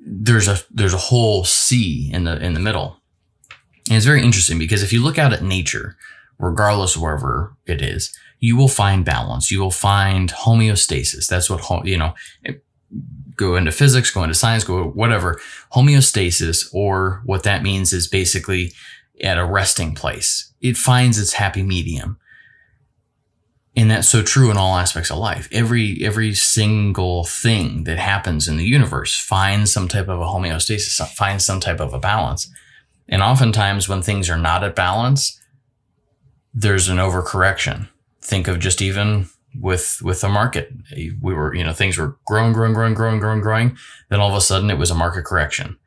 there's 0.00 0.48
a, 0.48 0.58
there's 0.70 0.94
a 0.94 0.98
whole 0.98 1.44
sea 1.44 2.10
in 2.12 2.24
the, 2.24 2.42
in 2.44 2.54
the 2.54 2.60
middle. 2.60 3.00
And 3.88 3.96
it's 3.96 4.06
very 4.06 4.22
interesting 4.22 4.58
because 4.58 4.82
if 4.82 4.92
you 4.92 5.02
look 5.02 5.18
out 5.18 5.32
at 5.32 5.42
nature, 5.42 5.96
regardless 6.38 6.96
wherever 6.96 7.56
it 7.66 7.80
is, 7.80 8.16
you 8.40 8.56
will 8.56 8.68
find 8.68 9.04
balance. 9.04 9.50
You 9.50 9.60
will 9.60 9.70
find 9.70 10.30
homeostasis. 10.30 11.28
That's 11.28 11.48
what, 11.48 11.86
you 11.86 11.96
know, 11.96 12.14
go 13.36 13.56
into 13.56 13.72
physics, 13.72 14.10
go 14.10 14.22
into 14.22 14.34
science, 14.34 14.64
go 14.64 14.84
whatever. 14.84 15.40
Homeostasis, 15.74 16.68
or 16.72 17.22
what 17.24 17.42
that 17.44 17.62
means 17.62 17.92
is 17.92 18.08
basically 18.08 18.72
at 19.22 19.38
a 19.38 19.44
resting 19.44 19.94
place. 19.94 20.52
It 20.60 20.76
finds 20.76 21.18
its 21.18 21.34
happy 21.34 21.62
medium. 21.62 22.18
And 23.78 23.90
that's 23.90 24.08
so 24.08 24.22
true 24.22 24.50
in 24.50 24.56
all 24.56 24.78
aspects 24.78 25.10
of 25.10 25.18
life. 25.18 25.48
Every 25.52 25.98
every 26.02 26.32
single 26.32 27.24
thing 27.24 27.84
that 27.84 27.98
happens 27.98 28.48
in 28.48 28.56
the 28.56 28.64
universe 28.64 29.14
finds 29.14 29.70
some 29.70 29.86
type 29.86 30.08
of 30.08 30.18
a 30.18 30.24
homeostasis, 30.24 31.06
finds 31.10 31.44
some 31.44 31.60
type 31.60 31.78
of 31.80 31.92
a 31.92 31.98
balance. 31.98 32.50
And 33.06 33.22
oftentimes 33.22 33.88
when 33.88 34.00
things 34.00 34.30
are 34.30 34.38
not 34.38 34.64
at 34.64 34.74
balance, 34.74 35.38
there's 36.54 36.88
an 36.88 36.96
overcorrection. 36.96 37.88
Think 38.22 38.48
of 38.48 38.58
just 38.58 38.80
even 38.80 39.28
with 39.60 40.00
with 40.02 40.20
the 40.20 40.28
market. 40.28 40.72
We 40.96 41.34
were, 41.34 41.54
you 41.54 41.64
know, 41.64 41.72
things 41.72 41.98
were 41.98 42.16
growing, 42.26 42.52
growing, 42.52 42.74
growing, 42.74 42.94
growing, 42.94 43.20
growing, 43.20 43.40
growing. 43.40 43.76
Then 44.08 44.20
all 44.20 44.30
of 44.30 44.36
a 44.36 44.40
sudden 44.40 44.70
it 44.70 44.78
was 44.78 44.90
a 44.90 44.94
market 44.94 45.24
correction. 45.24 45.78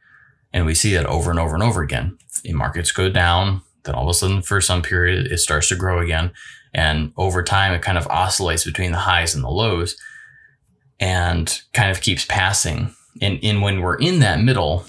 And 0.51 0.65
we 0.65 0.73
see 0.73 0.93
that 0.93 1.05
over 1.05 1.29
and 1.29 1.39
over 1.39 1.53
and 1.53 1.63
over 1.63 1.81
again. 1.81 2.17
The 2.43 2.53
markets 2.53 2.91
go 2.91 3.09
down, 3.09 3.61
then 3.83 3.95
all 3.95 4.03
of 4.03 4.09
a 4.09 4.13
sudden 4.13 4.41
for 4.41 4.61
some 4.61 4.81
period 4.81 5.31
it 5.31 5.37
starts 5.37 5.69
to 5.69 5.75
grow 5.75 5.99
again. 5.99 6.31
And 6.73 7.13
over 7.17 7.43
time 7.43 7.73
it 7.73 7.81
kind 7.81 7.97
of 7.97 8.07
oscillates 8.07 8.65
between 8.65 8.91
the 8.91 8.99
highs 8.99 9.35
and 9.35 9.43
the 9.43 9.49
lows 9.49 9.95
and 10.99 11.61
kind 11.73 11.91
of 11.91 12.01
keeps 12.01 12.25
passing. 12.25 12.93
And, 13.21 13.39
and 13.43 13.61
when 13.61 13.81
we're 13.81 13.95
in 13.95 14.19
that 14.19 14.41
middle, 14.41 14.85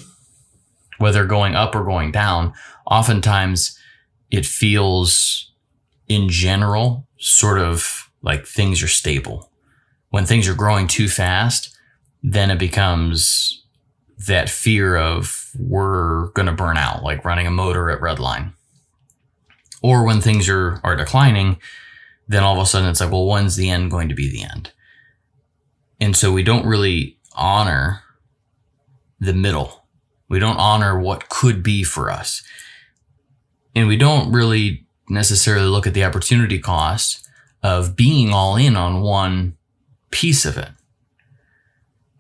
whether 0.99 1.25
going 1.25 1.55
up 1.55 1.75
or 1.75 1.85
going 1.85 2.13
down, 2.13 2.53
oftentimes 2.87 3.79
it 4.31 4.47
feels 4.47 5.53
in 6.09 6.29
general 6.29 7.07
sort 7.19 7.59
of 7.59 8.10
like 8.23 8.47
things 8.47 8.83
are 8.83 8.89
stable. 8.89 9.51
When 10.11 10.27
things 10.27 10.49
are 10.49 10.55
growing 10.55 10.87
too 10.87 11.09
fast, 11.09 11.77
then 12.23 12.51
it 12.51 12.59
becomes 12.59 13.65
that 14.27 14.51
fear 14.51 14.97
of 14.97 15.51
we're 15.59 16.29
going 16.29 16.47
to 16.47 16.53
burn 16.53 16.77
out, 16.77 17.03
like 17.03 17.25
running 17.25 17.47
a 17.47 17.51
motor 17.51 17.91
at 17.91 18.01
redline. 18.01 18.53
Or 19.83 20.05
when 20.05 20.21
things 20.21 20.49
are, 20.49 20.81
are 20.85 20.97
declining, 20.97 21.59
then 22.29 22.43
all 22.43 22.57
of 22.57 22.63
a 22.63 22.67
sudden 22.67 22.89
it's 22.89 23.01
like, 23.01 23.11
well, 23.11 23.27
when's 23.27 23.57
the 23.57 23.71
end 23.71 23.91
going 23.91 24.09
to 24.09 24.15
be 24.15 24.31
the 24.31 24.43
end? 24.43 24.73
And 26.01 26.15
so 26.15 26.33
we 26.33 26.43
don't 26.43 26.67
really 26.67 27.19
honor 27.35 28.03
the 29.19 29.33
middle. 29.33 29.85
We 30.29 30.39
don't 30.39 30.59
honor 30.59 30.99
what 30.99 31.29
could 31.29 31.63
be 31.63 31.83
for 31.83 32.11
us. 32.11 32.43
And 33.75 33.89
we 33.89 33.97
don't 33.97 34.33
really 34.33 34.87
necessarily 35.09 35.67
look 35.67 35.87
at 35.87 35.95
the 35.95 36.05
opportunity 36.05 36.59
cost 36.59 37.27
of 37.63 37.97
being 37.97 38.33
all 38.33 38.57
in 38.57 38.77
on 38.77 39.03
one 39.03 39.57
piece 40.11 40.45
of 40.45 40.57
it. 40.57 40.71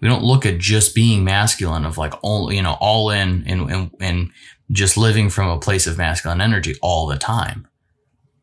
We 0.00 0.08
don't 0.08 0.24
look 0.24 0.46
at 0.46 0.58
just 0.58 0.94
being 0.94 1.24
masculine 1.24 1.84
of 1.84 1.98
like 1.98 2.14
all, 2.22 2.52
you 2.52 2.62
know, 2.62 2.76
all 2.80 3.10
in 3.10 3.44
and, 3.46 3.70
and, 3.70 3.90
and 4.00 4.30
just 4.70 4.96
living 4.96 5.28
from 5.28 5.48
a 5.48 5.60
place 5.60 5.86
of 5.86 5.98
masculine 5.98 6.40
energy 6.40 6.74
all 6.80 7.06
the 7.06 7.18
time. 7.18 7.66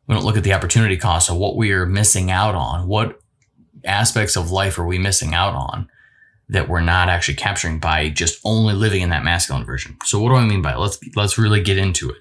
We 0.08 0.16
don't 0.16 0.24
look 0.24 0.38
at 0.38 0.44
the 0.44 0.54
opportunity 0.54 0.98
cost 0.98 1.30
of 1.30 1.38
what 1.38 1.56
we 1.56 1.72
are 1.72 1.86
missing 1.86 2.32
out 2.32 2.56
on. 2.56 2.88
What 2.88 3.20
aspects 3.86 4.36
of 4.36 4.51
life 4.51 4.77
are 4.77 4.86
we 4.86 4.98
missing 5.00 5.34
out 5.34 5.54
on 5.54 5.89
that 6.50 6.70
we're 6.70 6.82
not 6.82 7.10
actually 7.10 7.36
capturing 7.36 7.80
by 7.80 8.10
just 8.10 8.39
only 8.46 8.74
living 8.74 9.01
in 9.01 9.10
that 9.10 9.24
masculine 9.24 9.66
version? 9.66 9.98
So 10.06 10.20
what 10.20 10.30
do 10.30 10.36
I 10.36 10.46
mean 10.46 10.62
by 10.62 10.74
it? 10.74 10.80
Let's 10.80 11.00
let's 11.16 11.38
really 11.38 11.62
get 11.62 11.77
into 11.77 12.10
it. 12.10 12.18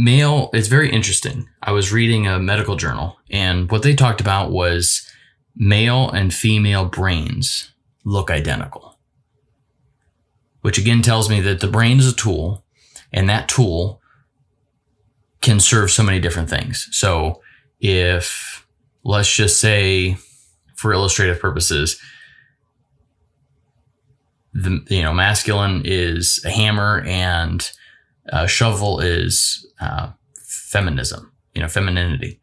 Male, 0.00 0.48
it's 0.54 0.68
very 0.68 0.90
interesting. 0.90 1.46
I 1.62 1.72
was 1.72 1.92
reading 1.92 2.26
a 2.26 2.38
medical 2.38 2.76
journal 2.76 3.18
and 3.30 3.70
what 3.70 3.82
they 3.82 3.94
talked 3.94 4.22
about 4.22 4.50
was 4.50 5.06
male 5.54 6.08
and 6.08 6.32
female 6.32 6.86
brains 6.86 7.72
look 8.04 8.30
identical. 8.30 8.98
Which 10.62 10.78
again 10.78 11.02
tells 11.02 11.28
me 11.28 11.40
that 11.40 11.60
the 11.60 11.68
brain 11.68 11.98
is 11.98 12.10
a 12.10 12.16
tool 12.16 12.64
and 13.12 13.28
that 13.28 13.46
tool 13.46 14.00
can 15.42 15.60
serve 15.60 15.90
so 15.90 16.02
many 16.02 16.18
different 16.18 16.48
things. 16.48 16.88
So 16.92 17.42
if 17.78 18.66
let's 19.04 19.30
just 19.30 19.60
say 19.60 20.16
for 20.76 20.94
illustrative 20.94 21.40
purposes, 21.40 22.00
the 24.54 24.82
you 24.88 25.02
know 25.02 25.12
masculine 25.12 25.82
is 25.84 26.42
a 26.46 26.50
hammer 26.50 27.02
and 27.06 27.70
a 28.26 28.48
shovel 28.48 29.00
is 29.00 29.66
uh, 29.80 30.10
feminism, 30.34 31.32
you 31.54 31.62
know, 31.62 31.68
femininity. 31.68 32.40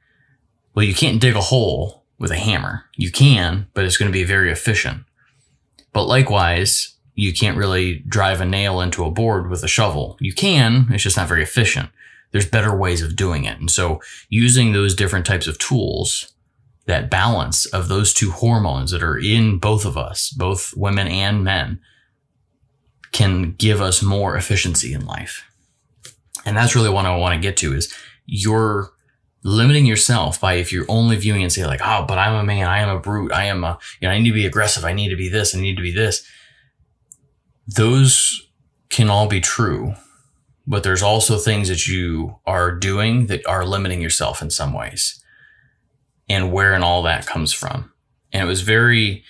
Well, 0.73 0.85
you 0.85 0.93
can't 0.93 1.21
dig 1.21 1.35
a 1.35 1.41
hole 1.41 2.03
with 2.19 2.31
a 2.31 2.37
hammer. 2.37 2.85
You 2.95 3.11
can, 3.11 3.67
but 3.73 3.85
it's 3.85 3.97
going 3.97 4.11
to 4.11 4.17
be 4.17 4.23
very 4.23 4.51
efficient. 4.51 5.03
But 5.93 6.05
likewise, 6.05 6.95
you 7.15 7.33
can't 7.33 7.57
really 7.57 8.03
drive 8.07 8.41
a 8.41 8.45
nail 8.45 8.79
into 8.81 9.03
a 9.03 9.11
board 9.11 9.49
with 9.49 9.63
a 9.63 9.67
shovel. 9.67 10.17
You 10.19 10.33
can, 10.33 10.87
it's 10.91 11.03
just 11.03 11.17
not 11.17 11.27
very 11.27 11.41
efficient. 11.41 11.89
There's 12.31 12.49
better 12.49 12.75
ways 12.75 13.01
of 13.01 13.15
doing 13.15 13.45
it. 13.45 13.59
And 13.59 13.71
so 13.71 14.01
using 14.29 14.73
those 14.73 14.93
different 14.93 15.25
types 15.25 15.47
of 15.47 15.57
tools, 15.57 16.33
that 16.85 17.09
balance 17.09 17.65
of 17.65 17.87
those 17.87 18.13
two 18.13 18.31
hormones 18.31 18.91
that 18.91 19.03
are 19.03 19.17
in 19.17 19.57
both 19.57 19.85
of 19.85 19.97
us, 19.97 20.29
both 20.29 20.73
women 20.77 21.07
and 21.07 21.43
men, 21.43 21.79
can 23.11 23.53
give 23.53 23.81
us 23.81 24.03
more 24.03 24.35
efficiency 24.35 24.93
in 24.93 25.05
life. 25.05 25.43
And 26.47 26.55
that's 26.55 26.75
really 26.75 26.89
what 26.89 27.05
I 27.05 27.13
want 27.17 27.35
to 27.35 27.45
get 27.45 27.57
to 27.57 27.73
is 27.73 27.93
you're 28.25 28.89
limiting 29.43 29.85
yourself 29.85 30.39
by 30.39 30.53
if 30.53 30.71
you're 30.71 30.85
only 30.87 31.17
viewing 31.17 31.43
and 31.43 31.51
say 31.51 31.65
like, 31.65 31.81
oh, 31.83 32.05
but 32.07 32.17
I'm 32.17 32.35
a 32.35 32.43
man, 32.43 32.67
I 32.67 32.79
am 32.79 32.87
a 32.87 33.01
brute, 33.01 33.33
I 33.33 33.43
am 33.45 33.65
a, 33.65 33.77
you 33.99 34.07
know, 34.07 34.13
I 34.13 34.17
need 34.17 34.29
to 34.29 34.33
be 34.33 34.45
aggressive, 34.45 34.85
I 34.85 34.93
need 34.93 35.09
to 35.09 35.17
be 35.17 35.27
this, 35.27 35.53
I 35.53 35.59
need 35.59 35.75
to 35.75 35.81
be 35.81 35.91
this. 35.91 36.25
Those 37.67 38.47
can 38.89 39.09
all 39.09 39.27
be 39.27 39.41
true, 39.41 39.95
but 40.65 40.83
there's 40.83 41.03
also 41.03 41.37
things 41.37 41.67
that 41.67 41.85
you 41.85 42.37
are 42.45 42.71
doing 42.71 43.27
that 43.27 43.45
are 43.45 43.65
limiting 43.65 44.01
yourself 44.01 44.41
in 44.41 44.49
some 44.49 44.71
ways 44.71 45.21
and 46.29 46.53
where 46.53 46.73
and 46.73 46.83
all 46.83 47.03
that 47.03 47.25
comes 47.25 47.51
from. 47.51 47.91
And 48.31 48.41
it 48.41 48.47
was 48.47 48.61
very 48.61 49.25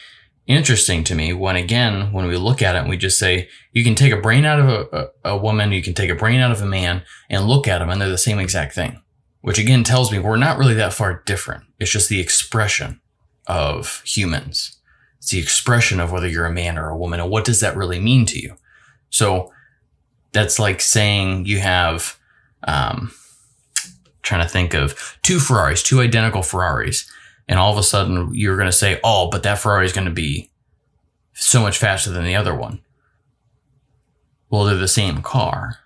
interesting 0.48 1.04
to 1.04 1.16
me 1.16 1.34
when 1.34 1.56
again, 1.56 2.12
when 2.12 2.28
we 2.28 2.38
look 2.38 2.62
at 2.62 2.76
it 2.76 2.80
and 2.80 2.90
we 2.90 2.98
just 2.98 3.20
say, 3.20 3.50
you 3.74 3.84
can 3.84 3.96
take 3.96 4.14
a 4.14 4.22
brain 4.22 4.46
out 4.46 4.60
of 4.60 4.70
a, 4.70 5.10
a, 5.24 5.32
a 5.34 5.38
woman, 5.38 5.72
you 5.72 5.84
can 5.84 5.94
take 5.94 6.10
a 6.10 6.16
brain 6.16 6.40
out 6.40 6.52
of 6.52 6.62
a 6.62 6.66
man 6.66 7.04
and 7.30 7.48
look 7.48 7.68
at 7.68 7.80
them 7.80 7.90
and 7.90 8.02
they're 8.02 8.10
the 8.10 8.18
same 8.18 8.40
exact 8.40 8.74
thing 8.74 9.02
which 9.48 9.60
again 9.60 9.84
tells 9.84 10.12
me 10.12 10.20
we're 10.20 10.36
not 10.36 10.58
really 10.58 10.74
that 10.74 10.92
far 10.92 11.24
different. 11.26 11.64
It's 11.80 11.90
just 11.90 12.10
the 12.10 12.20
expression 12.20 13.00
of 13.48 14.02
humans. 14.06 14.78
It's 15.20 15.30
the 15.30 15.40
expression 15.40 16.02
of 16.02 16.12
whether 16.12 16.28
you're 16.28 16.46
a 16.46 16.52
man 16.52 16.78
or 16.78 16.90
a 16.90 16.98
woman 16.98 17.22
and 17.22 17.30
what 17.30 17.46
does 17.46 17.62
that 17.62 17.78
really 17.78 18.00
mean 18.00 18.26
to 18.26 18.40
you. 18.40 18.58
So 19.10 19.54
that's 20.34 20.60
like 20.60 20.82
saying 20.82 21.46
you 21.46 21.60
have, 21.60 22.20
um, 22.64 23.14
trying 24.22 24.44
to 24.44 24.50
think 24.50 24.74
of 24.74 25.18
two 25.22 25.40
Ferraris, 25.40 25.82
two 25.82 26.02
identical 26.02 26.44
Ferraris, 26.44 27.10
and 27.48 27.60
all 27.60 27.72
of 27.72 27.78
a 27.78 27.84
sudden 27.84 28.34
you're 28.34 28.58
going 28.58 28.68
to 28.68 28.72
say, 28.72 29.00
oh, 29.04 29.30
but 29.30 29.44
that 29.44 29.60
Ferrari 29.60 29.86
is 29.86 29.94
going 29.94 30.08
to 30.08 30.14
be 30.14 30.50
so 31.34 31.62
much 31.62 31.78
faster 31.78 32.10
than 32.10 32.26
the 32.26 32.36
other 32.36 32.56
one. 32.56 32.82
Well, 34.50 34.64
they're 34.64 34.76
the 34.76 34.88
same 34.88 35.22
car, 35.22 35.80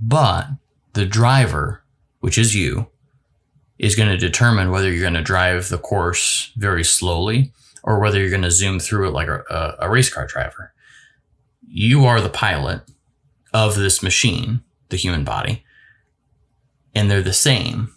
but 0.00 0.48
the 0.92 1.06
driver 1.06 1.80
which 2.20 2.38
is 2.38 2.54
you, 2.54 2.86
is 3.78 3.96
going 3.96 4.08
to 4.08 4.16
determine 4.16 4.70
whether 4.70 4.90
you're 4.90 5.00
going 5.00 5.14
to 5.14 5.22
drive 5.22 5.68
the 5.68 5.78
course 5.78 6.52
very 6.56 6.84
slowly 6.84 7.52
or 7.82 7.98
whether 7.98 8.20
you're 8.20 8.30
going 8.30 8.42
to 8.42 8.50
zoom 8.50 8.78
through 8.78 9.08
it 9.08 9.12
like 9.12 9.28
a, 9.28 9.76
a, 9.80 9.88
race 9.88 10.12
car 10.12 10.26
driver. 10.26 10.72
You 11.66 12.04
are 12.04 12.20
the 12.20 12.28
pilot 12.28 12.82
of 13.54 13.76
this 13.76 14.02
machine, 14.02 14.62
the 14.90 14.98
human 14.98 15.24
body, 15.24 15.64
and 16.94 17.10
they're 17.10 17.22
the 17.22 17.32
same. 17.32 17.94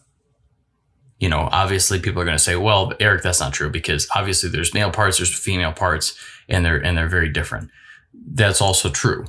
You 1.20 1.30
know, 1.30 1.48
obviously 1.52 2.00
people 2.00 2.22
are 2.22 2.26
going 2.26 2.38
to 2.38 2.44
say, 2.44 2.56
well, 2.56 2.94
Eric, 3.00 3.24
that's 3.24 3.40
not 3.40 3.54
true 3.54 3.70
because 3.70 4.08
obviously 4.16 4.50
there's 4.50 4.74
male 4.74 4.92
parts, 4.92 5.18
there's 5.18 5.34
female 5.34 5.72
parts, 5.72 6.18
and 6.50 6.66
they're, 6.66 6.84
and 6.84 6.98
they're 6.98 7.08
very 7.08 7.30
different. 7.30 7.70
That's 8.14 8.62
also 8.62 8.90
true. 8.90 9.26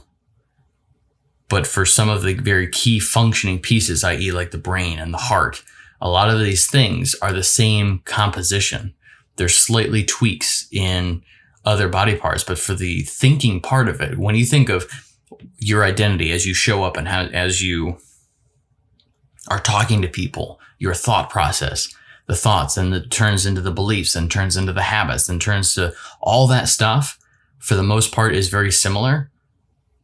But 1.49 1.67
for 1.67 1.87
some 1.87 2.09
of 2.09 2.23
the 2.23 2.35
very 2.35 2.69
key 2.69 2.99
functioning 2.99 3.61
pieces, 3.61 4.03
i.e., 4.03 4.33
like 4.33 4.51
the 4.51 4.59
brain 4.59 4.99
and 4.99 5.13
the 5.13 5.19
heart, 5.19 5.63
a 6.01 6.09
lot 6.09 6.31
of 6.31 6.41
these 6.41 6.67
things 6.67 7.15
are 7.23 7.33
the 7.33 7.43
same 7.43 8.01
composition. 8.05 8.95
There's 9.37 9.57
slightly 9.57 10.05
tweaks 10.05 10.67
in 10.73 11.23
other 11.65 11.89
body 11.89 12.17
parts, 12.17 12.45
but 12.45 12.59
for 12.59 12.75
the 12.75 13.03
thinking 13.03 13.61
part 13.61 13.89
of 13.89 14.01
it, 14.01 14.19
when 14.19 14.35
you 14.35 14.45
think 14.45 14.69
of 14.69 14.87
your 15.59 15.85
identity 15.85 16.31
as 16.31 16.47
you 16.47 16.55
show 16.55 16.83
up 16.85 16.97
and 16.97 17.09
how, 17.09 17.23
as 17.27 17.63
you 17.63 17.99
are 19.49 19.61
talking 19.61 20.03
to 20.03 20.09
people, 20.09 20.61
your 20.79 20.95
thought 20.95 21.31
process, 21.31 21.95
the 22.27 22.37
thoughts, 22.37 22.77
and 22.77 22.95
it 22.95 23.11
turns 23.11 23.47
into 23.47 23.61
the 23.61 23.71
beliefs 23.71 24.17
and 24.17 24.31
turns 24.31 24.57
into 24.57 24.73
the 24.73 24.83
habits 24.83 25.29
and 25.29 25.41
turns 25.41 25.75
to 25.75 25.95
all 26.21 26.47
that 26.47 26.69
stuff, 26.69 27.19
for 27.59 27.75
the 27.75 27.83
most 27.83 28.13
part, 28.13 28.35
is 28.35 28.49
very 28.49 28.73
similar, 28.73 29.31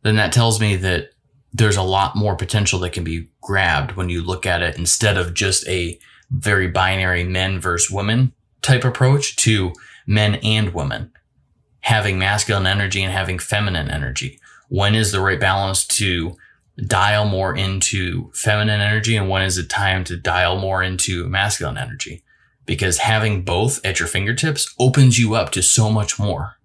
then 0.02 0.16
that 0.16 0.32
tells 0.32 0.60
me 0.60 0.76
that 0.76 1.10
there's 1.52 1.76
a 1.76 1.82
lot 1.82 2.16
more 2.16 2.36
potential 2.36 2.78
that 2.80 2.92
can 2.92 3.04
be 3.04 3.28
grabbed 3.40 3.92
when 3.92 4.08
you 4.08 4.22
look 4.22 4.46
at 4.46 4.62
it 4.62 4.78
instead 4.78 5.16
of 5.16 5.34
just 5.34 5.66
a 5.68 5.98
very 6.30 6.68
binary 6.68 7.24
men 7.24 7.60
versus 7.60 7.90
women 7.90 8.32
type 8.62 8.84
approach 8.84 9.36
to 9.36 9.72
men 10.06 10.36
and 10.36 10.72
women 10.72 11.12
having 11.80 12.18
masculine 12.18 12.66
energy 12.66 13.02
and 13.02 13.12
having 13.12 13.38
feminine 13.38 13.90
energy. 13.90 14.38
When 14.68 14.94
is 14.94 15.12
the 15.12 15.20
right 15.20 15.40
balance 15.40 15.86
to 15.98 16.36
dial 16.86 17.24
more 17.24 17.56
into 17.56 18.30
feminine 18.34 18.80
energy 18.80 19.16
and 19.16 19.28
when 19.28 19.42
is 19.42 19.58
it 19.58 19.68
time 19.68 20.04
to 20.04 20.16
dial 20.16 20.58
more 20.58 20.82
into 20.82 21.28
masculine 21.28 21.78
energy? 21.78 22.22
Because 22.66 22.98
having 22.98 23.42
both 23.42 23.84
at 23.84 23.98
your 23.98 24.08
fingertips 24.08 24.74
opens 24.78 25.18
you 25.18 25.34
up 25.34 25.50
to 25.52 25.62
so 25.62 25.90
much 25.90 26.18
more. 26.18 26.56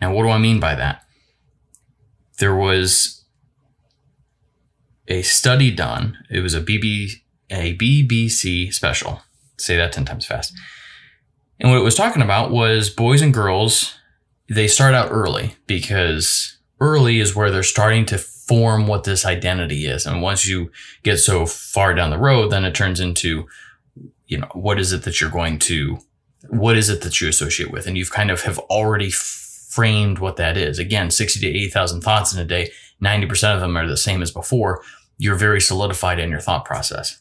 Now, 0.00 0.12
what 0.12 0.24
do 0.24 0.30
I 0.30 0.38
mean 0.38 0.60
by 0.60 0.74
that? 0.74 1.04
There 2.38 2.54
was 2.54 3.24
a 5.08 5.22
study 5.22 5.70
done. 5.70 6.18
It 6.30 6.40
was 6.40 6.54
a 6.54 6.60
BB 6.60 7.12
a 7.50 7.76
BBC 7.76 8.72
special. 8.74 9.22
Say 9.56 9.76
that 9.76 9.92
10 9.92 10.04
times 10.04 10.26
fast. 10.26 10.52
And 11.60 11.70
what 11.70 11.78
it 11.78 11.84
was 11.84 11.94
talking 11.94 12.22
about 12.22 12.50
was 12.50 12.90
boys 12.90 13.22
and 13.22 13.32
girls, 13.32 13.96
they 14.48 14.66
start 14.66 14.94
out 14.94 15.10
early 15.10 15.54
because 15.66 16.58
early 16.80 17.20
is 17.20 17.34
where 17.34 17.50
they're 17.50 17.62
starting 17.62 18.04
to 18.06 18.18
form 18.46 18.86
what 18.86 19.04
this 19.04 19.24
identity 19.24 19.86
is. 19.86 20.06
And 20.06 20.22
once 20.22 20.46
you 20.46 20.70
get 21.02 21.18
so 21.18 21.46
far 21.46 21.94
down 21.94 22.10
the 22.10 22.18
road, 22.18 22.50
then 22.50 22.64
it 22.64 22.74
turns 22.74 23.00
into, 23.00 23.46
you 24.26 24.38
know, 24.38 24.48
what 24.52 24.78
is 24.78 24.92
it 24.92 25.02
that 25.02 25.20
you're 25.20 25.30
going 25.30 25.58
to, 25.60 25.98
what 26.48 26.76
is 26.76 26.88
it 26.88 27.02
that 27.02 27.20
you 27.20 27.28
associate 27.28 27.72
with? 27.72 27.86
And 27.86 27.98
you've 27.98 28.12
kind 28.12 28.30
of 28.30 28.42
have 28.42 28.58
already 28.70 29.10
framed 29.10 30.20
what 30.20 30.36
that 30.36 30.56
is. 30.56 30.78
Again, 30.78 31.10
60 31.10 31.40
to 31.40 31.46
80,000 31.46 32.00
thoughts 32.02 32.32
in 32.32 32.40
a 32.40 32.44
day. 32.44 32.70
90% 33.02 33.54
of 33.54 33.60
them 33.60 33.76
are 33.76 33.86
the 33.86 33.96
same 33.96 34.22
as 34.22 34.30
before. 34.30 34.80
You're 35.18 35.34
very 35.36 35.60
solidified 35.60 36.18
in 36.18 36.30
your 36.30 36.40
thought 36.40 36.64
process. 36.64 37.18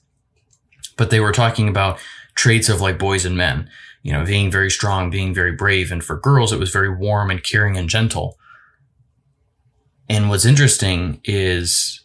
but 0.97 1.09
they 1.09 1.19
were 1.19 1.31
talking 1.31 1.67
about 1.67 1.99
traits 2.35 2.69
of 2.69 2.81
like 2.81 2.99
boys 2.99 3.25
and 3.25 3.37
men, 3.37 3.69
you 4.03 4.11
know, 4.11 4.25
being 4.25 4.51
very 4.51 4.69
strong, 4.71 5.09
being 5.09 5.33
very 5.33 5.51
brave. 5.51 5.91
And 5.91 6.03
for 6.03 6.17
girls, 6.19 6.51
it 6.53 6.59
was 6.59 6.71
very 6.71 6.93
warm 6.93 7.29
and 7.31 7.43
caring 7.43 7.77
and 7.77 7.89
gentle. 7.89 8.37
And 10.09 10.29
what's 10.29 10.45
interesting 10.45 11.19
is 11.23 12.01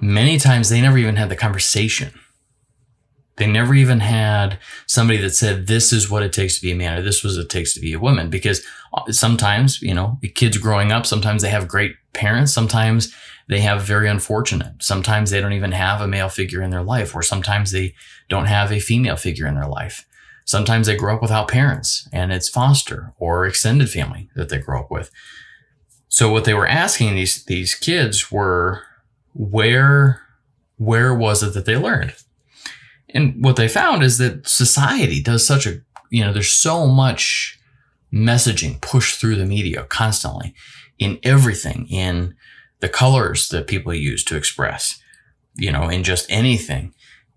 many 0.00 0.38
times 0.38 0.68
they 0.68 0.80
never 0.80 0.98
even 0.98 1.16
had 1.16 1.28
the 1.28 1.36
conversation. 1.36 2.12
They 3.36 3.46
never 3.46 3.74
even 3.74 4.00
had 4.00 4.58
somebody 4.86 5.18
that 5.20 5.30
said, 5.30 5.68
this 5.68 5.92
is 5.92 6.10
what 6.10 6.24
it 6.24 6.32
takes 6.32 6.56
to 6.56 6.62
be 6.62 6.72
a 6.72 6.76
man 6.76 6.98
or 6.98 7.02
this 7.02 7.22
was 7.22 7.36
what 7.36 7.46
it 7.46 7.50
takes 7.50 7.72
to 7.74 7.80
be 7.80 7.92
a 7.92 7.98
woman. 7.98 8.30
Because 8.30 8.64
uh, 8.92 9.10
sometimes, 9.12 9.80
you 9.80 9.94
know, 9.94 10.18
kids 10.34 10.58
growing 10.58 10.90
up, 10.90 11.06
sometimes 11.06 11.42
they 11.42 11.50
have 11.50 11.68
great 11.68 11.94
parents. 12.12 12.52
Sometimes 12.52 13.14
they 13.48 13.60
have 13.60 13.82
very 13.82 14.08
unfortunate. 14.08 14.82
Sometimes 14.82 15.30
they 15.30 15.40
don't 15.40 15.52
even 15.52 15.72
have 15.72 16.00
a 16.00 16.08
male 16.08 16.28
figure 16.28 16.62
in 16.62 16.70
their 16.70 16.82
life, 16.82 17.14
or 17.14 17.22
sometimes 17.22 17.70
they 17.70 17.94
don't 18.28 18.46
have 18.46 18.72
a 18.72 18.80
female 18.80 19.16
figure 19.16 19.46
in 19.46 19.54
their 19.54 19.68
life. 19.68 20.04
Sometimes 20.44 20.86
they 20.86 20.96
grow 20.96 21.16
up 21.16 21.22
without 21.22 21.48
parents 21.48 22.08
and 22.10 22.32
it's 22.32 22.48
foster 22.48 23.12
or 23.18 23.46
extended 23.46 23.90
family 23.90 24.30
that 24.34 24.48
they 24.48 24.58
grow 24.58 24.80
up 24.80 24.90
with. 24.90 25.10
So 26.08 26.30
what 26.30 26.44
they 26.44 26.54
were 26.54 26.66
asking 26.66 27.14
these, 27.14 27.44
these 27.44 27.74
kids 27.74 28.32
were 28.32 28.82
where, 29.34 30.22
where 30.76 31.14
was 31.14 31.42
it 31.42 31.54
that 31.54 31.66
they 31.66 31.76
learned? 31.76 32.14
And 33.10 33.42
what 33.42 33.56
they 33.56 33.68
found 33.68 34.02
is 34.02 34.18
that 34.18 34.46
society 34.46 35.22
does 35.22 35.46
such 35.46 35.66
a, 35.66 35.80
you 36.10 36.24
know, 36.24 36.32
there's 36.32 36.52
so 36.52 36.86
much 36.86 37.58
messaging 38.12 38.80
pushed 38.80 39.20
through 39.20 39.36
the 39.36 39.46
media 39.46 39.84
constantly 39.84 40.54
in 40.98 41.18
everything, 41.22 41.86
in 41.88 42.34
the 42.80 42.88
colors 42.88 43.48
that 43.48 43.66
people 43.66 43.92
use 43.92 44.24
to 44.24 44.36
express, 44.36 45.00
you 45.54 45.70
know, 45.70 45.88
in 45.88 46.04
just 46.04 46.26
anything, 46.30 46.94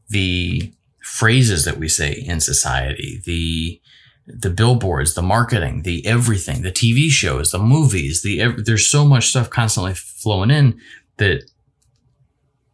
the 0.09 0.73
phrases 1.03 1.65
that 1.65 1.77
we 1.77 1.89
say 1.89 2.13
in 2.13 2.39
society, 2.39 3.21
the, 3.25 3.80
the 4.27 4.49
billboards, 4.49 5.13
the 5.13 5.21
marketing, 5.21 5.81
the 5.83 6.05
everything, 6.05 6.61
the 6.61 6.71
TV 6.71 7.09
shows, 7.09 7.51
the 7.51 7.59
movies, 7.59 8.21
the, 8.21 8.53
there's 8.63 8.87
so 8.87 9.05
much 9.05 9.27
stuff 9.27 9.49
constantly 9.49 9.93
flowing 9.93 10.51
in 10.51 10.79
that 11.17 11.43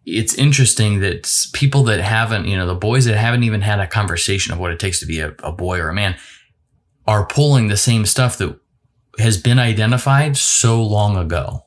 it's 0.06 0.36
interesting 0.36 1.00
that 1.01 1.30
people 1.54 1.84
that 1.84 2.00
haven't, 2.00 2.46
you 2.46 2.56
know, 2.56 2.66
the 2.66 2.75
boys 2.75 3.06
that 3.06 3.18
haven't 3.18 3.44
even 3.44 3.62
had 3.62 3.80
a 3.80 3.88
conversation 3.88 4.54
of 4.54 4.60
what 4.60 4.72
it 4.72 4.80
takes 4.80 5.00
to 5.00 5.06
be 5.06 5.20
a, 5.20 5.34
a 5.44 5.51
boy 5.51 5.80
or 5.80 5.89
a 5.89 5.94
man 5.94 6.16
are 7.06 7.25
pulling 7.25 7.68
the 7.68 7.77
same 7.77 8.06
stuff 8.06 8.38
that 8.38 8.58
has 9.20 9.38
been 9.38 9.60
identified 9.60 10.38
so 10.38 10.82
long 10.82 11.18
ago 11.18 11.66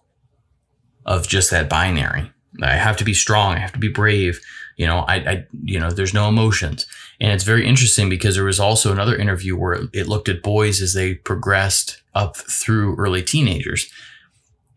of 1.04 1.26
just 1.26 1.50
that 1.50 1.68
binary. 1.68 2.30
I 2.62 2.72
have 2.72 2.96
to 2.98 3.04
be 3.04 3.14
strong. 3.14 3.54
I 3.54 3.58
have 3.58 3.72
to 3.72 3.78
be 3.78 3.88
brave. 3.88 4.40
You 4.76 4.86
know, 4.86 5.00
I, 5.00 5.14
I, 5.16 5.46
you 5.64 5.78
know, 5.78 5.90
there's 5.90 6.14
no 6.14 6.28
emotions. 6.28 6.86
And 7.20 7.32
it's 7.32 7.44
very 7.44 7.66
interesting 7.66 8.08
because 8.08 8.34
there 8.34 8.44
was 8.44 8.58
also 8.58 8.90
another 8.90 9.14
interview 9.14 9.56
where 9.56 9.80
it 9.92 10.08
looked 10.08 10.28
at 10.28 10.42
boys 10.42 10.80
as 10.80 10.94
they 10.94 11.14
progressed 11.14 12.02
up 12.14 12.36
through 12.36 12.96
early 12.96 13.22
teenagers. 13.22 13.90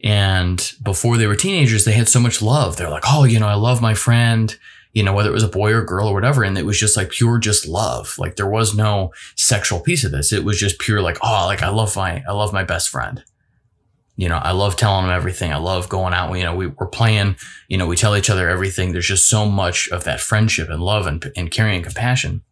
And 0.03 0.73
before 0.83 1.15
they 1.15 1.27
were 1.27 1.37
teenagers, 1.37 1.85
they 1.85 1.93
had 1.93 2.09
so 2.09 2.19
much 2.19 2.41
love. 2.41 2.75
They're 2.75 2.89
like, 2.89 3.05
oh, 3.07 3.23
you 3.23 3.39
know, 3.39 3.47
I 3.47 3.53
love 3.53 3.81
my 3.81 3.93
friend, 3.93 4.53
you 4.91 5.03
know, 5.03 5.13
whether 5.13 5.29
it 5.29 5.33
was 5.33 5.43
a 5.43 5.47
boy 5.47 5.71
or 5.71 5.85
girl 5.85 6.09
or 6.09 6.13
whatever. 6.13 6.43
And 6.43 6.57
it 6.57 6.65
was 6.65 6.77
just 6.77 6.97
like 6.97 7.11
pure, 7.11 7.37
just 7.39 7.65
love. 7.65 8.15
Like 8.17 8.35
there 8.35 8.49
was 8.49 8.75
no 8.75 9.13
sexual 9.35 9.79
piece 9.79 10.03
of 10.03 10.11
this. 10.11 10.33
It 10.33 10.43
was 10.43 10.59
just 10.59 10.79
pure, 10.79 11.01
like, 11.01 11.17
oh, 11.23 11.45
like 11.45 11.63
I 11.63 11.69
love 11.69 11.95
my, 11.95 12.21
I 12.27 12.33
love 12.33 12.51
my 12.51 12.65
best 12.65 12.89
friend. 12.89 13.23
You 14.15 14.29
know, 14.29 14.37
I 14.37 14.51
love 14.51 14.75
telling 14.75 15.07
them 15.07 15.15
everything. 15.15 15.51
I 15.51 15.57
love 15.57 15.89
going 15.89 16.13
out. 16.13 16.33
You 16.33 16.43
know, 16.43 16.55
we, 16.55 16.67
we're 16.67 16.87
playing, 16.87 17.35
you 17.67 17.77
know, 17.77 17.87
we 17.87 17.95
tell 17.95 18.15
each 18.15 18.29
other 18.29 18.47
everything. 18.47 18.91
There's 18.91 19.07
just 19.07 19.27
so 19.27 19.49
much 19.49 19.89
of 19.89 20.03
that 20.03 20.21
friendship 20.21 20.69
and 20.69 20.83
love 20.83 21.07
and, 21.07 21.31
and 21.35 21.49
caring 21.49 21.75
and 21.75 21.83
compassion. 21.83 22.41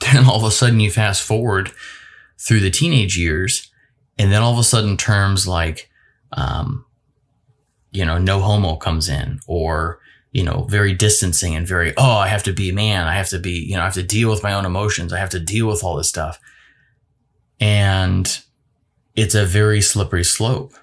Then 0.00 0.26
all 0.26 0.36
of 0.36 0.44
a 0.44 0.52
sudden 0.52 0.78
you 0.78 0.92
fast 0.92 1.24
forward 1.24 1.72
through 2.38 2.60
the 2.60 2.70
teenage 2.70 3.18
years. 3.18 3.68
And 4.16 4.30
then 4.30 4.42
all 4.42 4.52
of 4.52 4.58
a 4.58 4.64
sudden 4.64 4.96
terms 4.96 5.48
like, 5.48 5.90
um, 6.30 6.84
you 7.90 8.04
know, 8.04 8.18
no 8.18 8.38
homo 8.38 8.76
comes 8.76 9.08
in 9.08 9.40
or, 9.48 9.98
you 10.30 10.44
know, 10.44 10.66
very 10.70 10.94
distancing 10.94 11.56
and 11.56 11.66
very, 11.66 11.94
oh, 11.96 12.18
I 12.18 12.28
have 12.28 12.44
to 12.44 12.52
be 12.52 12.70
a 12.70 12.72
man. 12.72 13.08
I 13.08 13.14
have 13.14 13.28
to 13.30 13.40
be, 13.40 13.66
you 13.68 13.74
know, 13.74 13.80
I 13.80 13.86
have 13.86 13.94
to 13.94 14.02
deal 14.04 14.30
with 14.30 14.44
my 14.44 14.52
own 14.52 14.64
emotions. 14.64 15.12
I 15.12 15.18
have 15.18 15.30
to 15.30 15.40
deal 15.40 15.66
with 15.66 15.82
all 15.82 15.96
this 15.96 16.08
stuff. 16.08 16.38
And 17.58 18.40
it's 19.18 19.34
a 19.34 19.44
very 19.44 19.80
slippery 19.80 20.24
slope. 20.24 20.74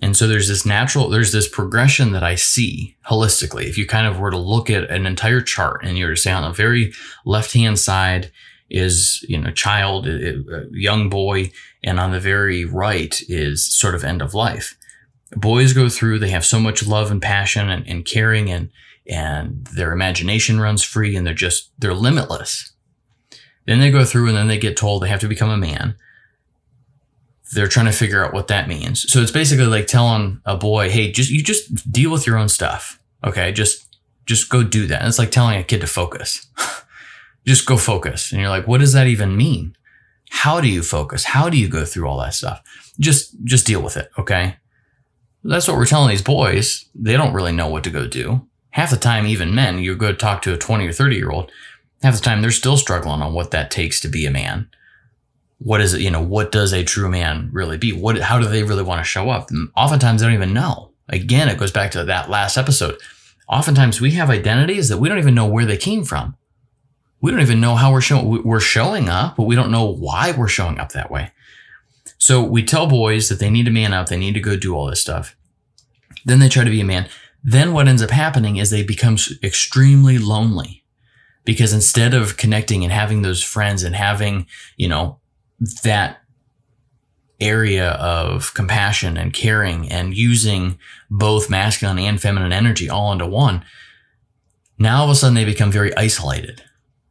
And 0.00 0.16
so 0.16 0.26
there's 0.26 0.48
this 0.48 0.64
natural, 0.64 1.08
there's 1.08 1.32
this 1.32 1.48
progression 1.48 2.12
that 2.12 2.22
I 2.22 2.34
see 2.34 2.96
holistically. 3.06 3.64
If 3.64 3.76
you 3.76 3.86
kind 3.86 4.06
of 4.06 4.18
were 4.18 4.30
to 4.30 4.38
look 4.38 4.70
at 4.70 4.90
an 4.90 5.06
entire 5.06 5.40
chart 5.42 5.84
and 5.84 5.98
you 5.98 6.06
were 6.06 6.14
to 6.14 6.20
say 6.20 6.32
on 6.32 6.42
the 6.42 6.56
very 6.56 6.92
left 7.24 7.52
hand 7.52 7.78
side 7.78 8.32
is, 8.70 9.24
you 9.28 9.38
know, 9.38 9.50
child, 9.50 10.06
young 10.72 11.10
boy, 11.10 11.52
and 11.84 12.00
on 12.00 12.10
the 12.10 12.20
very 12.20 12.64
right 12.64 13.20
is 13.28 13.64
sort 13.64 13.94
of 13.94 14.02
end 14.02 14.22
of 14.22 14.34
life 14.34 14.76
boys 15.36 15.72
go 15.72 15.88
through, 15.88 16.18
they 16.18 16.30
have 16.30 16.44
so 16.44 16.60
much 16.60 16.86
love 16.86 17.10
and 17.10 17.22
passion 17.22 17.68
and, 17.68 17.86
and 17.86 18.04
caring 18.04 18.50
and, 18.50 18.70
and 19.06 19.66
their 19.68 19.92
imagination 19.92 20.60
runs 20.60 20.82
free 20.82 21.16
and 21.16 21.26
they're 21.26 21.34
just, 21.34 21.70
they're 21.78 21.94
limitless. 21.94 22.72
Then 23.66 23.80
they 23.80 23.90
go 23.90 24.04
through 24.04 24.28
and 24.28 24.36
then 24.36 24.48
they 24.48 24.58
get 24.58 24.76
told 24.76 25.02
they 25.02 25.08
have 25.08 25.20
to 25.20 25.28
become 25.28 25.50
a 25.50 25.56
man. 25.56 25.96
They're 27.54 27.68
trying 27.68 27.86
to 27.86 27.92
figure 27.92 28.24
out 28.24 28.32
what 28.32 28.48
that 28.48 28.68
means. 28.68 29.10
So 29.10 29.20
it's 29.20 29.30
basically 29.30 29.66
like 29.66 29.86
telling 29.86 30.40
a 30.44 30.56
boy, 30.56 30.90
Hey, 30.90 31.10
just, 31.12 31.30
you 31.30 31.42
just 31.42 31.90
deal 31.90 32.10
with 32.10 32.26
your 32.26 32.36
own 32.38 32.48
stuff. 32.48 33.00
Okay. 33.24 33.52
Just, 33.52 33.96
just 34.26 34.48
go 34.48 34.62
do 34.62 34.86
that. 34.86 35.00
And 35.00 35.08
it's 35.08 35.18
like 35.18 35.30
telling 35.30 35.58
a 35.58 35.64
kid 35.64 35.80
to 35.80 35.86
focus. 35.86 36.46
just 37.46 37.66
go 37.66 37.76
focus. 37.76 38.32
And 38.32 38.40
you're 38.40 38.50
like, 38.50 38.66
what 38.66 38.80
does 38.80 38.92
that 38.92 39.06
even 39.06 39.36
mean? 39.36 39.76
How 40.30 40.60
do 40.60 40.68
you 40.68 40.82
focus? 40.82 41.24
How 41.24 41.50
do 41.50 41.58
you 41.58 41.68
go 41.68 41.84
through 41.84 42.08
all 42.08 42.18
that 42.20 42.34
stuff? 42.34 42.62
Just, 42.98 43.34
just 43.44 43.66
deal 43.66 43.82
with 43.82 43.96
it. 43.96 44.10
Okay. 44.18 44.56
That's 45.44 45.66
what 45.66 45.76
we're 45.76 45.86
telling 45.86 46.08
these 46.08 46.22
boys. 46.22 46.86
They 46.94 47.16
don't 47.16 47.34
really 47.34 47.52
know 47.52 47.68
what 47.68 47.84
to 47.84 47.90
go 47.90 48.06
do. 48.06 48.46
Half 48.70 48.90
the 48.90 48.96
time, 48.96 49.26
even 49.26 49.54
men, 49.54 49.78
you 49.78 49.94
go 49.96 50.12
talk 50.12 50.40
to 50.42 50.54
a 50.54 50.58
20 50.58 50.86
or 50.86 50.92
30 50.92 51.16
year 51.16 51.30
old, 51.30 51.50
half 52.02 52.14
the 52.14 52.20
time 52.20 52.40
they're 52.40 52.50
still 52.50 52.76
struggling 52.76 53.20
on 53.20 53.34
what 53.34 53.50
that 53.50 53.70
takes 53.70 54.00
to 54.00 54.08
be 54.08 54.24
a 54.24 54.30
man. 54.30 54.68
What 55.62 55.80
is 55.80 55.94
it, 55.94 56.00
you 56.00 56.10
know, 56.10 56.22
what 56.22 56.50
does 56.52 56.72
a 56.72 56.84
true 56.84 57.08
man 57.08 57.50
really 57.52 57.78
be? 57.78 57.92
What, 57.92 58.18
how 58.18 58.38
do 58.38 58.46
they 58.46 58.62
really 58.62 58.82
want 58.82 59.00
to 59.00 59.04
show 59.04 59.30
up? 59.30 59.50
And 59.50 59.70
oftentimes 59.76 60.20
they 60.20 60.26
don't 60.26 60.34
even 60.34 60.52
know. 60.52 60.92
Again, 61.08 61.48
it 61.48 61.58
goes 61.58 61.70
back 61.70 61.90
to 61.92 62.04
that 62.04 62.30
last 62.30 62.56
episode. 62.56 62.98
Oftentimes 63.48 64.00
we 64.00 64.12
have 64.12 64.30
identities 64.30 64.88
that 64.88 64.98
we 64.98 65.08
don't 65.08 65.18
even 65.18 65.34
know 65.34 65.46
where 65.46 65.66
they 65.66 65.76
came 65.76 66.04
from. 66.04 66.36
We 67.20 67.30
don't 67.30 67.40
even 67.40 67.60
know 67.60 67.76
how 67.76 67.92
we're 67.92 68.00
showing, 68.00 68.42
we're 68.42 68.60
showing 68.60 69.08
up, 69.08 69.36
but 69.36 69.44
we 69.44 69.54
don't 69.54 69.70
know 69.70 69.84
why 69.84 70.32
we're 70.32 70.48
showing 70.48 70.80
up 70.80 70.92
that 70.92 71.10
way. 71.10 71.30
So 72.18 72.42
we 72.42 72.64
tell 72.64 72.86
boys 72.86 73.28
that 73.28 73.38
they 73.38 73.50
need 73.50 73.66
to 73.66 73.70
man 73.70 73.92
up, 73.92 74.08
they 74.08 74.16
need 74.16 74.34
to 74.34 74.40
go 74.40 74.56
do 74.56 74.74
all 74.74 74.86
this 74.86 75.00
stuff. 75.00 75.36
Then 76.24 76.38
they 76.38 76.48
try 76.48 76.64
to 76.64 76.70
be 76.70 76.80
a 76.80 76.84
man. 76.84 77.08
Then 77.44 77.72
what 77.72 77.88
ends 77.88 78.02
up 78.02 78.10
happening 78.10 78.56
is 78.56 78.70
they 78.70 78.82
become 78.82 79.16
extremely 79.42 80.18
lonely 80.18 80.84
because 81.44 81.72
instead 81.72 82.14
of 82.14 82.36
connecting 82.36 82.84
and 82.84 82.92
having 82.92 83.22
those 83.22 83.42
friends 83.42 83.82
and 83.82 83.94
having, 83.94 84.46
you 84.76 84.88
know, 84.88 85.18
that 85.82 86.18
area 87.40 87.90
of 87.92 88.54
compassion 88.54 89.16
and 89.16 89.32
caring 89.32 89.90
and 89.90 90.16
using 90.16 90.78
both 91.10 91.50
masculine 91.50 91.98
and 91.98 92.20
feminine 92.20 92.52
energy 92.52 92.88
all 92.88 93.12
into 93.12 93.26
one, 93.26 93.64
now 94.78 94.98
all 94.98 95.04
of 95.04 95.10
a 95.10 95.14
sudden 95.14 95.34
they 95.34 95.44
become 95.44 95.70
very 95.70 95.96
isolated 95.96 96.62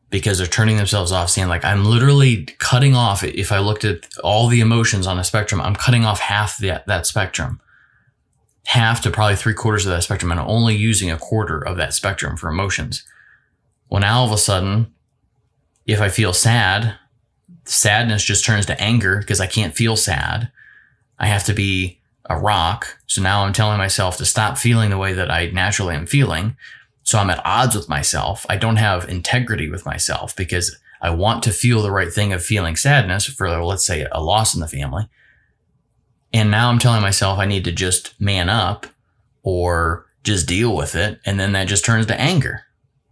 because 0.10 0.38
they're 0.38 0.48
turning 0.48 0.78
themselves 0.78 1.12
off, 1.12 1.30
saying 1.30 1.48
like, 1.48 1.64
I'm 1.64 1.86
literally 1.86 2.46
cutting 2.60 2.96
off. 2.96 3.24
If 3.24 3.52
I 3.52 3.60
looked 3.60 3.86
at 3.86 4.08
all 4.24 4.48
the 4.48 4.60
emotions 4.60 5.08
on 5.08 5.18
a 5.18 5.24
spectrum, 5.24 5.62
I'm 5.62 5.76
cutting 5.76 6.04
off 6.04 6.20
half 6.20 6.58
that, 6.58 6.86
that 6.88 7.06
spectrum, 7.06 7.62
half 8.66 9.02
to 9.04 9.10
probably 9.10 9.38
three 9.38 9.54
quarters 9.54 9.86
of 9.86 9.92
that 9.94 10.04
spectrum, 10.04 10.32
and 10.32 10.40
only 10.42 10.76
using 10.76 11.10
a 11.10 11.18
quarter 11.18 11.60
of 11.60 11.78
that 11.78 11.94
spectrum 11.94 12.36
for 12.36 12.50
emotions. 12.50 13.04
Well, 13.90 14.02
now 14.02 14.20
all 14.20 14.26
of 14.26 14.34
a 14.34 14.38
sudden, 14.38 14.94
if 15.86 16.02
I 16.02 16.10
feel 16.10 16.34
sad, 16.34 16.98
sadness 17.72 18.24
just 18.24 18.46
turns 18.46 18.66
to 18.68 18.82
anger 18.82 19.18
because 19.20 19.40
I 19.40 19.48
can't 19.48 19.74
feel 19.74 19.96
sad. 19.96 20.52
I 21.18 21.28
have 21.28 21.46
to 21.46 21.54
be 21.54 22.00
a 22.30 22.38
rock. 22.38 22.98
So 23.08 23.22
now 23.22 23.44
I'm 23.44 23.54
telling 23.54 23.78
myself 23.78 24.18
to 24.18 24.26
stop 24.26 24.58
feeling 24.58 24.90
the 24.90 24.98
way 24.98 25.14
that 25.14 25.32
I 25.32 25.48
naturally 25.48 25.96
am 25.96 26.06
feeling. 26.06 26.56
So 27.04 27.18
I'm 27.18 27.30
at 27.30 27.46
odds 27.46 27.76
with 27.76 27.90
myself. 27.90 28.46
I 28.50 28.58
don't 28.58 28.76
have 28.76 29.10
integrity 29.10 29.70
with 29.70 29.86
myself 29.86 30.36
because 30.36 30.78
I 31.02 31.10
want 31.10 31.44
to 31.44 31.52
feel 31.52 31.82
the 31.82 31.92
right 31.92 32.12
thing 32.12 32.32
of 32.32 32.44
feeling 32.44 32.76
sadness 32.76 33.26
for, 33.26 33.64
let's 33.64 33.86
say, 33.86 34.06
a 34.12 34.22
loss 34.22 34.54
in 34.54 34.62
the 34.62 34.68
family. 34.68 35.10
And 36.34 36.52
now 36.52 36.70
I'm 36.70 36.80
telling 36.80 37.02
myself 37.02 37.40
I 37.40 37.46
need 37.46 37.66
to 37.66 37.72
just 37.72 38.20
man 38.20 38.50
up 38.50 38.86
or 39.44 40.06
just 40.24 40.48
deal 40.48 40.76
with 40.76 40.96
it. 40.96 41.20
And 41.26 41.40
then 41.40 41.54
that 41.54 41.68
just 41.68 41.84
turns 41.84 42.06
to 42.08 42.20
anger. 42.20 42.64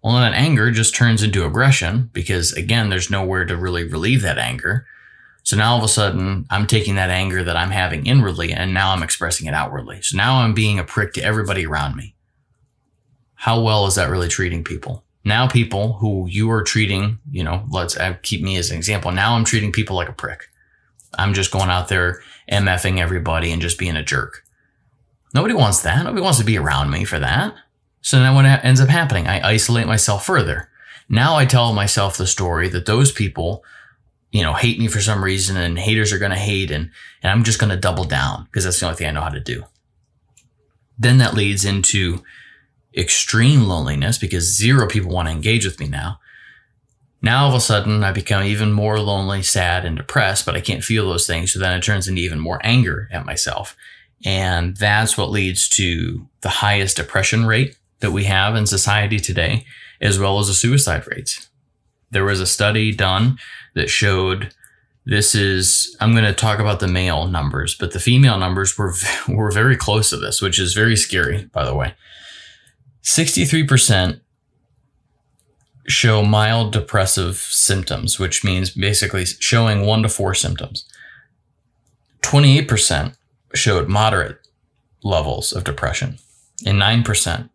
Well, 0.04 0.14
then 0.14 0.32
that 0.32 0.38
anger 0.38 0.72
just 0.72 0.96
turns 0.96 1.24
into 1.24 1.46
aggression 1.46 2.10
because 2.14 2.54
again, 2.54 2.90
there's 2.90 3.10
nowhere 3.10 3.46
to 3.46 3.58
really 3.58 3.84
relieve 3.84 4.22
that 4.22 4.38
anger. 4.38 4.86
So 5.44 5.58
now 5.58 5.72
all 5.72 5.78
of 5.80 5.84
a 5.84 5.90
sudden 5.90 6.46
I'm 6.50 6.68
taking 6.68 6.96
that 6.96 7.10
anger 7.10 7.44
that 7.44 7.58
I'm 7.58 7.72
having 7.72 8.06
inwardly 8.06 8.54
and 8.54 8.74
now 8.74 8.92
I'm 8.92 9.04
expressing 9.04 9.48
it 9.48 9.54
outwardly. 9.54 10.02
So 10.02 10.16
now 10.16 10.42
I'm 10.42 10.54
being 10.54 10.80
a 10.80 10.84
prick 10.84 11.14
to 11.14 11.24
everybody 11.24 11.66
around 11.66 11.96
me 11.96 12.16
how 13.40 13.62
well 13.62 13.88
is 13.88 13.96
that 13.96 14.10
really 14.10 14.28
treating 14.28 14.66
people? 14.66 15.06
Now 15.24 15.48
people 15.48 15.94
who 15.94 16.28
you 16.28 16.52
are 16.52 16.62
treating, 16.62 17.20
you 17.32 17.42
know, 17.42 17.64
let's 17.70 17.96
uh, 17.96 18.18
keep 18.22 18.42
me 18.42 18.58
as 18.58 18.70
an 18.70 18.76
example. 18.76 19.14
Now 19.14 19.36
I'm 19.36 19.46
treating 19.46 19.72
people 19.72 19.96
like 19.96 20.10
a 20.10 20.14
prick. 20.14 20.50
I'm 21.18 21.34
just 21.34 21.50
going 21.50 21.70
out 21.70 21.88
there 21.88 22.22
MFing 22.52 23.00
everybody 23.00 23.54
and 23.54 23.62
just 23.62 23.80
being 23.80 23.96
a 23.96 24.04
jerk. 24.04 24.44
Nobody 25.34 25.54
wants 25.54 25.82
that. 25.84 26.04
Nobody 26.04 26.22
wants 26.22 26.40
to 26.40 26.44
be 26.44 26.58
around 26.58 26.90
me 26.90 27.06
for 27.06 27.18
that. 27.18 27.56
So 28.02 28.20
then 28.20 28.34
what 28.36 28.46
ends 28.46 28.82
up 28.82 28.90
happening? 28.90 29.28
I 29.28 29.48
isolate 29.48 29.88
myself 29.88 30.26
further. 30.26 30.70
Now 31.10 31.36
I 31.36 31.46
tell 31.46 31.74
myself 31.74 32.18
the 32.18 32.28
story 32.28 32.70
that 32.70 32.86
those 32.86 33.12
people, 33.12 33.64
you 34.32 34.44
know, 34.44 34.54
hate 34.54 34.80
me 34.80 34.88
for 34.88 35.02
some 35.02 35.24
reason 35.24 35.58
and 35.58 35.78
haters 35.78 36.14
are 36.14 36.20
going 36.20 36.32
to 36.32 36.38
hate 36.38 36.72
and, 36.72 36.92
and 37.24 37.32
I'm 37.32 37.44
just 37.44 37.60
going 37.60 37.72
to 37.72 37.78
double 37.78 38.06
down 38.06 38.46
because 38.46 38.64
that's 38.64 38.80
the 38.80 38.86
only 38.86 38.98
thing 38.98 39.08
I 39.08 39.12
know 39.12 39.22
how 39.22 39.30
to 39.30 39.40
do. 39.40 39.66
Then 40.98 41.18
that 41.18 41.34
leads 41.34 41.66
into 41.66 42.24
extreme 42.96 43.64
loneliness 43.64 44.18
because 44.18 44.56
zero 44.56 44.88
people 44.88 45.12
want 45.12 45.28
to 45.28 45.34
engage 45.34 45.66
with 45.66 45.80
me 45.80 45.88
now. 45.88 46.20
Now 47.22 47.44
all 47.44 47.50
of 47.50 47.56
a 47.56 47.60
sudden 47.60 48.04
I 48.04 48.12
become 48.12 48.44
even 48.44 48.72
more 48.72 49.00
lonely, 49.00 49.42
sad, 49.42 49.84
and 49.86 49.98
depressed, 49.98 50.46
but 50.46 50.56
I 50.56 50.62
can't 50.62 50.84
feel 50.84 51.08
those 51.08 51.28
things. 51.28 51.52
So 51.52 51.60
then 51.60 51.78
it 51.78 51.84
turns 51.84 52.08
into 52.08 52.22
even 52.22 52.40
more 52.40 52.62
anger 52.64 53.10
at 53.12 53.26
myself. 53.26 53.76
And 54.26 54.78
that's 54.78 55.18
what 55.18 55.32
leads 55.32 55.68
to 55.70 56.28
the 56.42 56.50
highest 56.50 56.98
depression 56.98 57.46
rate 57.46 57.78
that 58.00 58.12
we 58.12 58.26
have 58.26 58.56
in 58.56 58.66
society 58.66 59.20
today, 59.20 59.66
as 60.02 60.20
well 60.20 60.40
as 60.40 60.48
the 60.48 60.54
suicide 60.54 61.06
rates. 61.08 61.50
There 62.12 62.26
was 62.26 62.40
a 62.40 62.46
study 62.46 62.94
done 62.94 63.38
that 63.76 63.90
showed 63.90 64.54
this 65.06 65.34
is 65.34 65.96
I'm 66.00 66.12
going 66.12 66.24
to 66.24 66.34
talk 66.34 66.60
about 66.60 66.80
the 66.80 66.88
male 66.88 67.28
numbers, 67.28 67.76
but 67.76 67.94
the 67.94 68.00
female 68.00 68.38
numbers 68.38 68.78
were 68.78 68.94
were 69.28 69.52
very 69.52 69.76
close 69.76 70.10
to 70.12 70.18
this, 70.18 70.42
which 70.42 70.60
is 70.60 70.74
very 70.74 70.96
scary, 70.96 71.46
by 71.46 71.66
the 71.66 71.76
way. 71.76 71.94
63% 73.04 74.20
show 75.88 76.24
mild 76.24 76.72
depressive 76.72 77.38
symptoms, 77.38 78.20
which 78.20 78.44
means 78.44 78.70
basically 78.70 79.26
showing 79.26 79.86
1 79.86 80.04
to 80.04 80.10
4 80.10 80.36
symptoms. 80.36 80.86
28% 82.22 83.16
showed 83.56 83.88
moderate 83.88 84.38
levels 85.02 85.52
of 85.52 85.64
depression, 85.64 86.20
and 86.66 86.80
9% 86.80 87.50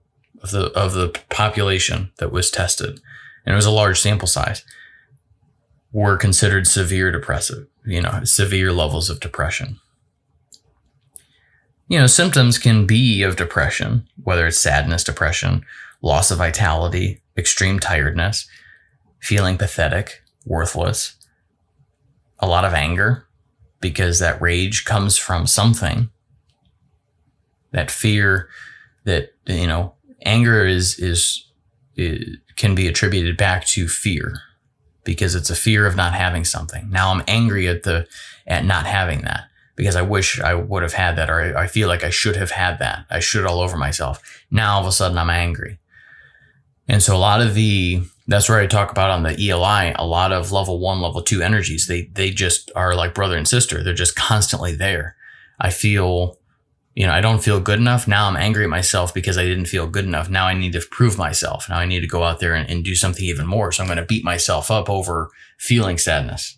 of 0.44 0.50
the 0.50 0.66
of 0.78 0.92
the 0.92 1.08
population 1.30 2.12
that 2.18 2.30
was 2.30 2.50
tested, 2.50 3.00
and 3.44 3.54
it 3.54 3.56
was 3.56 3.66
a 3.66 3.70
large 3.70 3.98
sample 3.98 4.28
size, 4.28 4.62
were 5.90 6.16
considered 6.16 6.66
severe 6.66 7.10
depressive, 7.10 7.66
you 7.86 8.02
know, 8.02 8.20
severe 8.24 8.70
levels 8.70 9.08
of 9.08 9.20
depression. 9.20 9.80
You 11.88 11.98
know, 11.98 12.06
symptoms 12.06 12.58
can 12.58 12.86
be 12.86 13.22
of 13.22 13.36
depression, 13.36 14.06
whether 14.22 14.46
it's 14.46 14.58
sadness, 14.58 15.04
depression, 15.04 15.64
loss 16.02 16.30
of 16.30 16.38
vitality, 16.38 17.22
extreme 17.36 17.78
tiredness, 17.78 18.46
feeling 19.20 19.58
pathetic, 19.58 20.22
worthless, 20.44 21.16
a 22.38 22.46
lot 22.46 22.64
of 22.64 22.74
anger, 22.74 23.26
because 23.80 24.18
that 24.18 24.40
rage 24.40 24.84
comes 24.84 25.16
from 25.16 25.46
something. 25.46 26.10
That 27.72 27.90
fear 27.90 28.48
that, 29.04 29.34
you 29.46 29.66
know, 29.66 29.94
anger 30.24 30.66
is, 30.66 30.98
is, 30.98 31.46
can 32.56 32.74
be 32.74 32.88
attributed 32.88 33.36
back 33.36 33.66
to 33.66 33.88
fear 33.88 34.40
because 35.04 35.34
it's 35.34 35.50
a 35.50 35.56
fear 35.56 35.86
of 35.86 35.96
not 35.96 36.14
having 36.14 36.44
something. 36.44 36.90
Now 36.90 37.12
I'm 37.12 37.22
angry 37.28 37.68
at 37.68 37.82
the 37.82 38.06
at 38.46 38.64
not 38.64 38.86
having 38.86 39.22
that 39.22 39.44
because 39.76 39.96
I 39.96 40.02
wish 40.02 40.40
I 40.40 40.54
would 40.54 40.82
have 40.82 40.94
had 40.94 41.16
that 41.16 41.30
or 41.30 41.56
I 41.56 41.66
feel 41.66 41.88
like 41.88 42.04
I 42.04 42.10
should 42.10 42.36
have 42.36 42.50
had 42.50 42.78
that. 42.78 43.06
I 43.10 43.20
should 43.20 43.46
all 43.46 43.60
over 43.60 43.76
myself. 43.76 44.42
Now 44.50 44.74
all 44.74 44.80
of 44.80 44.86
a 44.86 44.92
sudden 44.92 45.18
I'm 45.18 45.30
angry. 45.30 45.78
And 46.88 47.02
so 47.02 47.16
a 47.16 47.18
lot 47.18 47.40
of 47.40 47.54
the 47.54 48.02
that's 48.26 48.48
where 48.48 48.58
I 48.58 48.66
talk 48.66 48.90
about 48.90 49.10
on 49.10 49.22
the 49.22 49.50
ELI, 49.50 49.94
a 49.96 50.06
lot 50.06 50.32
of 50.32 50.50
level 50.50 50.78
1, 50.78 51.00
level 51.00 51.22
2 51.22 51.42
energies, 51.42 51.86
they 51.86 52.06
they 52.12 52.30
just 52.30 52.70
are 52.74 52.94
like 52.94 53.14
brother 53.14 53.36
and 53.36 53.46
sister. 53.46 53.82
They're 53.82 53.94
just 53.94 54.16
constantly 54.16 54.74
there. 54.74 55.16
I 55.60 55.70
feel 55.70 56.38
you 56.94 57.06
know, 57.06 57.12
I 57.12 57.20
don't 57.20 57.42
feel 57.42 57.60
good 57.60 57.80
enough. 57.80 58.06
Now 58.06 58.28
I'm 58.28 58.36
angry 58.36 58.64
at 58.64 58.70
myself 58.70 59.12
because 59.12 59.36
I 59.36 59.44
didn't 59.44 59.66
feel 59.66 59.88
good 59.88 60.04
enough. 60.04 60.30
Now 60.30 60.46
I 60.46 60.54
need 60.54 60.72
to 60.72 60.80
prove 60.80 61.18
myself. 61.18 61.68
Now 61.68 61.78
I 61.78 61.86
need 61.86 62.00
to 62.00 62.06
go 62.06 62.22
out 62.22 62.38
there 62.38 62.54
and, 62.54 62.70
and 62.70 62.84
do 62.84 62.94
something 62.94 63.24
even 63.24 63.46
more. 63.46 63.72
So 63.72 63.82
I'm 63.82 63.88
going 63.88 63.98
to 63.98 64.04
beat 64.04 64.24
myself 64.24 64.70
up 64.70 64.88
over 64.88 65.30
feeling 65.58 65.98
sadness. 65.98 66.56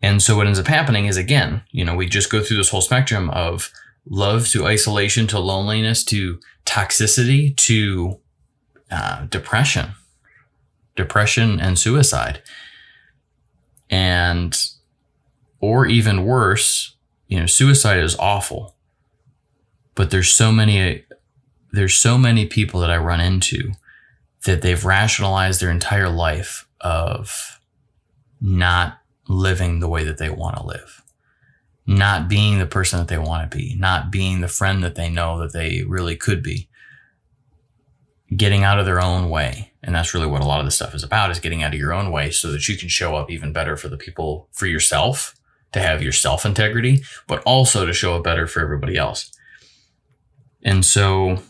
And 0.00 0.22
so 0.22 0.36
what 0.36 0.46
ends 0.46 0.58
up 0.58 0.66
happening 0.66 1.06
is 1.06 1.16
again, 1.18 1.62
you 1.70 1.84
know, 1.84 1.94
we 1.94 2.06
just 2.06 2.30
go 2.30 2.42
through 2.42 2.56
this 2.56 2.70
whole 2.70 2.80
spectrum 2.80 3.28
of 3.30 3.70
love 4.08 4.48
to 4.48 4.66
isolation 4.66 5.26
to 5.26 5.38
loneliness 5.38 6.04
to 6.04 6.40
toxicity 6.64 7.54
to 7.56 8.20
uh, 8.90 9.26
depression, 9.26 9.90
depression 10.96 11.60
and 11.60 11.78
suicide. 11.78 12.42
And, 13.90 14.58
or 15.60 15.84
even 15.86 16.24
worse, 16.24 16.96
you 17.26 17.40
know, 17.40 17.46
suicide 17.46 17.98
is 17.98 18.16
awful 18.16 18.77
but 19.98 20.12
there's 20.12 20.30
so 20.30 20.52
many 20.52 21.04
there's 21.72 21.96
so 21.96 22.16
many 22.16 22.46
people 22.46 22.78
that 22.80 22.90
I 22.90 22.98
run 22.98 23.20
into 23.20 23.72
that 24.44 24.62
they've 24.62 24.84
rationalized 24.84 25.60
their 25.60 25.72
entire 25.72 26.08
life 26.08 26.68
of 26.80 27.60
not 28.40 29.00
living 29.26 29.80
the 29.80 29.88
way 29.88 30.04
that 30.04 30.18
they 30.18 30.30
want 30.30 30.56
to 30.56 30.64
live, 30.64 31.02
not 31.84 32.28
being 32.28 32.60
the 32.60 32.64
person 32.64 33.00
that 33.00 33.08
they 33.08 33.18
want 33.18 33.50
to 33.50 33.56
be, 33.58 33.74
not 33.74 34.12
being 34.12 34.40
the 34.40 34.46
friend 34.46 34.84
that 34.84 34.94
they 34.94 35.10
know 35.10 35.40
that 35.40 35.52
they 35.52 35.82
really 35.82 36.14
could 36.14 36.44
be, 36.44 36.68
getting 38.36 38.62
out 38.62 38.78
of 38.78 38.86
their 38.86 39.02
own 39.02 39.28
way. 39.28 39.72
And 39.82 39.96
that's 39.96 40.14
really 40.14 40.28
what 40.28 40.42
a 40.42 40.46
lot 40.46 40.60
of 40.60 40.64
this 40.64 40.76
stuff 40.76 40.94
is 40.94 41.02
about 41.02 41.32
is 41.32 41.40
getting 41.40 41.64
out 41.64 41.74
of 41.74 41.80
your 41.80 41.92
own 41.92 42.12
way 42.12 42.30
so 42.30 42.52
that 42.52 42.68
you 42.68 42.78
can 42.78 42.88
show 42.88 43.16
up 43.16 43.32
even 43.32 43.52
better 43.52 43.76
for 43.76 43.88
the 43.88 43.96
people, 43.96 44.48
for 44.52 44.66
yourself, 44.66 45.34
to 45.72 45.80
have 45.80 46.04
your 46.04 46.12
self 46.12 46.46
integrity, 46.46 47.02
but 47.26 47.42
also 47.42 47.84
to 47.84 47.92
show 47.92 48.14
up 48.14 48.22
better 48.22 48.46
for 48.46 48.60
everybody 48.60 48.96
else. 48.96 49.32
And 50.64 50.84
so 50.84 51.42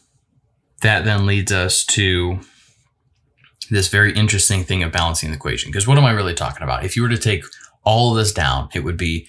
that 0.83 1.05
then 1.05 1.27
leads 1.27 1.53
us 1.53 1.85
to 1.87 2.41
this 3.71 3.89
very 3.89 4.15
interesting 4.15 4.65
thing 4.65 4.83
of 4.83 4.93
balancing 4.93 5.31
the 5.31 5.37
equation. 5.37 5.71
Because 5.71 5.87
what 5.87 5.99
am 5.99 6.05
I 6.05 6.13
really 6.13 6.35
talking 6.35 6.63
about? 6.63 6.85
If 6.85 6.97
you 6.97 7.03
were 7.03 7.09
to 7.09 7.19
take 7.19 7.45
all 7.85 8.13
of 8.13 8.17
this 8.17 8.33
down, 8.33 8.69
it 8.75 8.81
would 8.81 8.97
be 8.97 9.29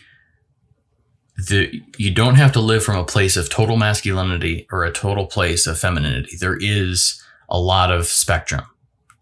the 1.48 1.82
you 1.98 2.13
don't 2.13 2.36
have 2.36 2.52
to 2.54 2.60
live 2.60 2.84
from 2.84 2.98
a 2.98 3.06
place 3.06 3.38
of 3.38 3.50
total 3.50 3.78
masculinity 3.78 4.68
or 4.72 4.84
a 4.84 4.92
total 4.92 5.26
place 5.26 5.68
of 5.68 5.80
femininity. 5.80 6.36
There 6.38 6.58
is 6.60 7.22
a 7.50 7.60
lot 7.60 7.92
of 7.92 8.08
spectrum 8.08 8.65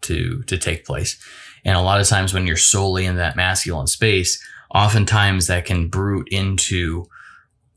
to 0.02 0.42
to 0.44 0.58
take 0.58 0.84
place. 0.84 1.18
And 1.64 1.76
a 1.76 1.82
lot 1.82 2.00
of 2.00 2.08
times 2.08 2.32
when 2.32 2.46
you're 2.46 2.56
solely 2.56 3.04
in 3.06 3.16
that 3.16 3.36
masculine 3.36 3.86
space, 3.86 4.42
oftentimes 4.74 5.46
that 5.46 5.64
can 5.64 5.88
brute 5.88 6.28
into 6.30 7.06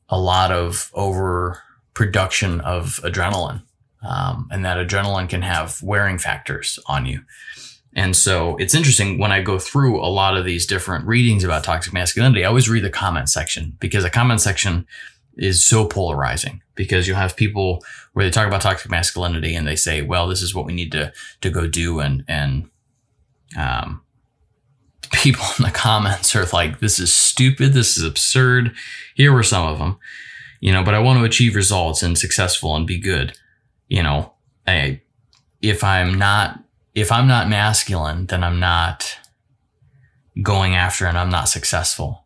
a 0.10 0.20
lot 0.20 0.52
of 0.52 0.90
over 0.94 1.62
production 1.94 2.62
of 2.62 3.00
adrenaline. 3.04 3.64
Um, 4.02 4.48
and 4.52 4.66
that 4.66 4.78
adrenaline 4.78 5.30
can 5.30 5.44
have 5.44 5.82
wearing 5.84 6.18
factors 6.18 6.80
on 6.88 7.06
you. 7.06 7.22
And 7.94 8.16
so 8.16 8.56
it's 8.58 8.74
interesting 8.74 9.20
when 9.20 9.32
I 9.32 9.42
go 9.42 9.60
through 9.60 10.00
a 10.00 10.08
lot 10.08 10.38
of 10.38 10.46
these 10.46 10.66
different 10.66 11.06
readings 11.06 11.44
about 11.44 11.64
toxic 11.64 11.94
masculinity, 11.94 12.44
I 12.44 12.48
always 12.48 12.70
read 12.70 12.84
the 12.84 12.90
comment 12.90 13.30
section 13.30 13.76
because 13.80 14.04
the 14.04 14.10
comment 14.10 14.42
section 14.42 14.88
is 15.38 15.64
so 15.64 15.86
polarizing 15.86 16.62
because 16.76 17.08
you'll 17.08 17.18
have 17.18 17.36
people 17.36 17.84
where 18.14 18.26
they 18.26 18.32
talk 18.32 18.48
about 18.48 18.62
toxic 18.62 18.90
masculinity 18.90 19.56
and 19.56 19.68
they 19.68 19.76
say, 19.76 20.02
well, 20.02 20.28
this 20.28 20.42
is 20.42 20.56
what 20.56 20.66
we 20.66 20.74
need 20.74 20.92
to, 20.94 21.12
to 21.42 21.50
go 21.50 21.68
do. 21.68 22.00
And, 22.00 22.24
and, 22.28 22.70
um, 23.58 24.02
people 25.12 25.46
in 25.60 25.66
the 25.66 25.72
comments 25.72 26.36
are 26.36 26.46
like, 26.54 26.80
this 26.80 26.98
is 26.98 27.14
stupid. 27.14 27.74
This 27.74 27.98
is 27.98 28.04
absurd. 28.04 28.74
Here 29.16 29.34
were 29.34 29.44
some 29.44 29.68
of 29.68 29.80
them 29.80 30.00
you 30.62 30.72
know, 30.72 30.84
but 30.84 30.94
I 30.94 31.00
want 31.00 31.20
to 31.20 31.26
achieve 31.26 31.56
results 31.56 32.02
and 32.04 32.18
successful 32.18 32.76
and 32.76 32.88
be 32.88 33.00
good. 33.00 33.38
You 33.90 34.04
know, 34.04 34.34
I, 34.66 35.02
if 35.62 35.84
I'm 35.84 36.18
not, 36.18 36.64
if 36.96 37.12
I'm 37.12 37.28
not 37.28 37.50
masculine, 37.50 38.28
then 38.28 38.44
I'm 38.44 38.60
not 38.60 39.18
going 40.42 40.76
after 40.76 41.06
and 41.06 41.18
I'm 41.18 41.30
not 41.30 41.50
successful. 41.50 42.26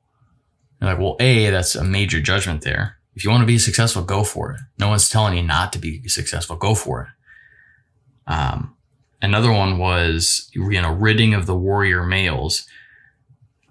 You're 0.79 0.91
like, 0.91 0.99
well, 0.99 1.15
A, 1.19 1.49
that's 1.49 1.75
a 1.75 1.83
major 1.83 2.19
judgment 2.19 2.61
there. 2.61 2.97
If 3.15 3.23
you 3.23 3.31
want 3.31 3.41
to 3.41 3.47
be 3.47 3.57
successful, 3.57 4.03
go 4.03 4.23
for 4.23 4.51
it. 4.51 4.59
No 4.77 4.89
one's 4.89 5.09
telling 5.09 5.37
you 5.37 5.43
not 5.43 5.71
to 5.73 5.79
be 5.79 6.05
successful. 6.09 6.57
Go 6.57 6.75
for 6.75 7.03
it. 7.03 8.31
Um, 8.31 8.75
another 9.21 9.51
one 9.51 9.77
was, 9.77 10.51
you 10.53 10.81
know, 10.81 10.91
ridding 10.91 11.33
of 11.33 11.45
the 11.45 11.55
warrior 11.55 12.03
males. 12.03 12.67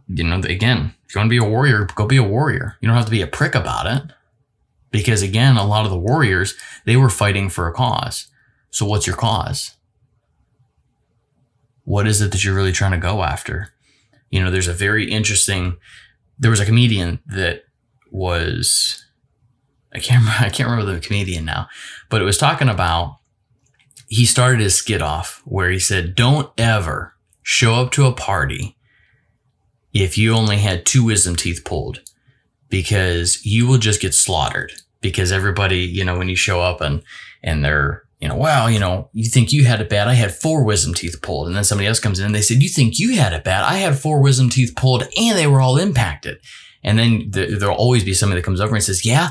You 0.08 0.24
know, 0.24 0.36
again, 0.38 0.94
if 1.06 1.14
you 1.14 1.18
want 1.18 1.28
to 1.28 1.30
be 1.30 1.36
a 1.36 1.48
warrior, 1.48 1.86
go 1.94 2.06
be 2.06 2.16
a 2.16 2.22
warrior. 2.22 2.76
You 2.80 2.88
don't 2.88 2.96
have 2.96 3.04
to 3.04 3.10
be 3.10 3.20
a 3.20 3.26
prick 3.26 3.54
about 3.54 3.86
it. 3.86 4.14
Because 4.94 5.22
again, 5.22 5.56
a 5.56 5.66
lot 5.66 5.84
of 5.84 5.90
the 5.90 5.98
warriors, 5.98 6.54
they 6.84 6.96
were 6.96 7.10
fighting 7.10 7.48
for 7.48 7.66
a 7.66 7.72
cause. 7.72 8.28
So 8.70 8.86
what's 8.86 9.08
your 9.08 9.16
cause? 9.16 9.74
What 11.82 12.06
is 12.06 12.20
it 12.20 12.30
that 12.30 12.44
you're 12.44 12.54
really 12.54 12.70
trying 12.70 12.92
to 12.92 12.98
go 12.98 13.24
after? 13.24 13.74
You 14.30 14.40
know, 14.40 14.52
there's 14.52 14.68
a 14.68 14.72
very 14.72 15.10
interesting, 15.10 15.78
there 16.38 16.52
was 16.52 16.60
a 16.60 16.64
comedian 16.64 17.18
that 17.26 17.64
was, 18.12 19.04
I 19.92 19.98
can't 19.98 20.20
remember, 20.20 20.44
I 20.46 20.50
can't 20.50 20.70
remember 20.70 20.92
the 20.92 21.00
comedian 21.00 21.44
now, 21.44 21.66
but 22.08 22.22
it 22.22 22.24
was 22.24 22.38
talking 22.38 22.68
about 22.68 23.16
he 24.06 24.24
started 24.24 24.60
his 24.60 24.76
skit 24.76 25.02
off 25.02 25.42
where 25.44 25.70
he 25.70 25.80
said, 25.80 26.14
Don't 26.14 26.52
ever 26.56 27.16
show 27.42 27.74
up 27.74 27.90
to 27.90 28.06
a 28.06 28.12
party 28.12 28.76
if 29.92 30.16
you 30.16 30.32
only 30.32 30.58
had 30.58 30.86
two 30.86 31.02
wisdom 31.02 31.34
teeth 31.34 31.62
pulled 31.64 32.00
because 32.68 33.44
you 33.44 33.66
will 33.66 33.78
just 33.78 34.00
get 34.00 34.14
slaughtered 34.14 34.72
because 35.10 35.32
everybody, 35.32 35.80
you 35.80 36.04
know, 36.04 36.18
when 36.18 36.28
you 36.28 36.36
show 36.36 36.60
up 36.60 36.80
and, 36.80 37.02
and 37.42 37.64
they're, 37.64 38.04
you 38.20 38.28
know, 38.28 38.36
wow, 38.36 38.68
you 38.68 38.78
know, 38.78 39.10
you 39.12 39.28
think 39.28 39.52
you 39.52 39.64
had 39.64 39.80
it 39.80 39.90
bad. 39.90 40.08
I 40.08 40.14
had 40.14 40.34
four 40.34 40.64
wisdom 40.64 40.94
teeth 40.94 41.20
pulled. 41.20 41.46
And 41.46 41.54
then 41.54 41.64
somebody 41.64 41.86
else 41.86 42.00
comes 42.00 42.18
in 42.18 42.26
and 42.26 42.34
they 42.34 42.40
said, 42.40 42.62
you 42.62 42.68
think 42.68 42.98
you 42.98 43.16
had 43.16 43.34
it 43.34 43.44
bad. 43.44 43.64
I 43.64 43.74
had 43.74 43.98
four 43.98 44.22
wisdom 44.22 44.48
teeth 44.48 44.74
pulled 44.76 45.02
and 45.16 45.38
they 45.38 45.46
were 45.46 45.60
all 45.60 45.76
impacted. 45.76 46.38
And 46.82 46.98
then 46.98 47.30
there'll 47.30 47.76
always 47.76 48.02
be 48.02 48.14
somebody 48.14 48.40
that 48.40 48.46
comes 48.46 48.60
over 48.60 48.74
and 48.74 48.82
says, 48.82 49.04
yeah, 49.04 49.30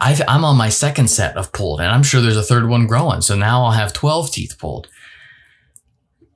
i 0.00 0.18
am 0.26 0.44
on 0.44 0.56
my 0.56 0.70
second 0.70 1.10
set 1.10 1.36
of 1.36 1.52
pulled 1.52 1.80
and 1.80 1.90
I'm 1.90 2.02
sure 2.02 2.22
there's 2.22 2.36
a 2.36 2.42
third 2.42 2.68
one 2.68 2.86
growing. 2.86 3.20
So 3.20 3.36
now 3.36 3.64
I'll 3.64 3.72
have 3.72 3.92
12 3.92 4.32
teeth 4.32 4.56
pulled. 4.58 4.88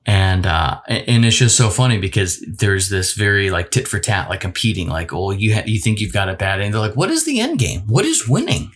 And, 0.05 0.45
uh, 0.45 0.81
and 0.87 1.25
it's 1.25 1.37
just 1.37 1.57
so 1.57 1.69
funny 1.69 1.97
because 1.97 2.39
there's 2.41 2.89
this 2.89 3.13
very 3.13 3.49
like 3.49 3.71
tit 3.71 3.87
for 3.87 3.99
tat, 3.99 4.29
like 4.29 4.41
competing, 4.41 4.87
like, 4.87 5.11
oh, 5.11 5.31
you, 5.31 5.55
ha- 5.55 5.63
you 5.65 5.79
think 5.79 5.99
you've 5.99 6.13
got 6.13 6.29
it 6.29 6.37
bad. 6.37 6.61
And 6.61 6.71
they're 6.71 6.79
like, 6.79 6.95
what 6.95 7.09
is 7.09 7.25
the 7.25 7.39
end 7.39 7.57
game? 7.57 7.81
What 7.87 8.05
is 8.05 8.29
winning? 8.29 8.74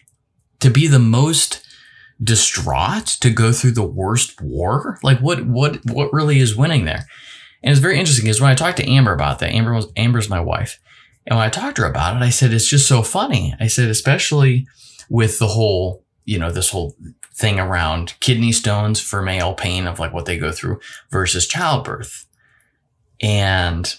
To 0.61 0.69
be 0.69 0.87
the 0.87 0.99
most 0.99 1.65
distraught 2.21 3.05
to 3.21 3.29
go 3.29 3.51
through 3.51 3.71
the 3.71 3.83
worst 3.83 4.41
war? 4.41 4.99
Like 5.03 5.19
what, 5.19 5.45
what, 5.45 5.79
what 5.85 6.11
really 6.11 6.39
is 6.39 6.55
winning 6.55 6.85
there? 6.85 7.05
And 7.63 7.71
it's 7.71 7.79
very 7.79 7.99
interesting 7.99 8.25
because 8.25 8.41
when 8.41 8.51
I 8.51 8.55
talked 8.55 8.77
to 8.77 8.89
Amber 8.89 9.13
about 9.13 9.39
that, 9.39 9.51
Amber 9.51 9.73
was, 9.73 9.91
Amber's 9.95 10.29
my 10.29 10.39
wife. 10.39 10.79
And 11.25 11.37
when 11.37 11.45
I 11.45 11.49
talked 11.49 11.75
to 11.77 11.83
her 11.83 11.89
about 11.89 12.15
it, 12.15 12.25
I 12.25 12.29
said, 12.29 12.53
it's 12.53 12.69
just 12.69 12.87
so 12.87 13.01
funny. 13.01 13.55
I 13.59 13.67
said, 13.67 13.89
especially 13.89 14.67
with 15.09 15.39
the 15.39 15.47
whole, 15.47 16.03
you 16.25 16.39
know, 16.39 16.51
this 16.51 16.71
whole 16.71 16.95
thing 17.35 17.59
around 17.59 18.15
kidney 18.19 18.51
stones 18.51 18.99
for 18.99 19.21
male 19.21 19.53
pain 19.53 19.87
of 19.87 19.99
like 19.99 20.13
what 20.13 20.25
they 20.25 20.37
go 20.37 20.51
through 20.51 20.79
versus 21.09 21.47
childbirth. 21.47 22.25
And 23.21 23.95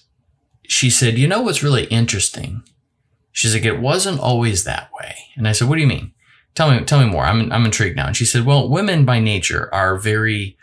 she 0.68 0.90
said, 0.90 1.18
you 1.18 1.28
know, 1.28 1.42
what's 1.42 1.62
really 1.62 1.84
interesting? 1.84 2.62
She's 3.32 3.54
like, 3.54 3.64
it 3.64 3.80
wasn't 3.80 4.20
always 4.20 4.64
that 4.64 4.90
way. 4.98 5.16
And 5.36 5.46
I 5.46 5.52
said, 5.52 5.68
what 5.68 5.76
do 5.76 5.82
you 5.82 5.86
mean? 5.86 6.12
Tell 6.54 6.70
me, 6.70 6.84
tell 6.84 7.00
me 7.00 7.10
more. 7.10 7.24
I'm, 7.24 7.50
I'm 7.52 7.64
intrigued 7.64 7.96
now. 7.96 8.06
And 8.08 8.16
she 8.16 8.24
said, 8.24 8.44
well, 8.44 8.68
women 8.68 9.04
by 9.04 9.20
nature 9.20 9.72
are 9.72 9.96
very, 9.96 10.58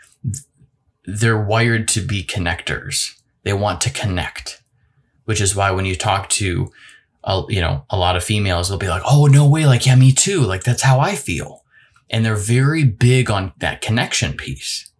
they're 1.04 1.42
wired 1.42 1.88
to 1.88 2.00
be 2.00 2.22
connectors. 2.22 3.14
They 3.42 3.52
want 3.52 3.80
to 3.82 3.90
connect 3.90 4.58
which 5.28 5.42
is 5.42 5.54
why 5.54 5.70
when 5.70 5.84
you 5.84 5.94
talk 5.94 6.26
to, 6.30 6.72
a, 7.22 7.42
you 7.50 7.60
know, 7.60 7.84
a 7.90 7.98
lot 7.98 8.16
of 8.16 8.24
females, 8.24 8.66
they'll 8.70 8.78
be 8.78 8.88
like, 8.88 9.02
"Oh, 9.04 9.26
no 9.26 9.46
way! 9.46 9.66
Like, 9.66 9.84
yeah, 9.84 9.94
me 9.94 10.10
too. 10.10 10.40
Like, 10.40 10.64
that's 10.64 10.80
how 10.80 11.00
I 11.00 11.16
feel," 11.16 11.64
and 12.08 12.24
they're 12.24 12.34
very 12.34 12.82
big 12.82 13.30
on 13.30 13.52
that 13.58 13.82
connection 13.82 14.32
piece. 14.32 14.90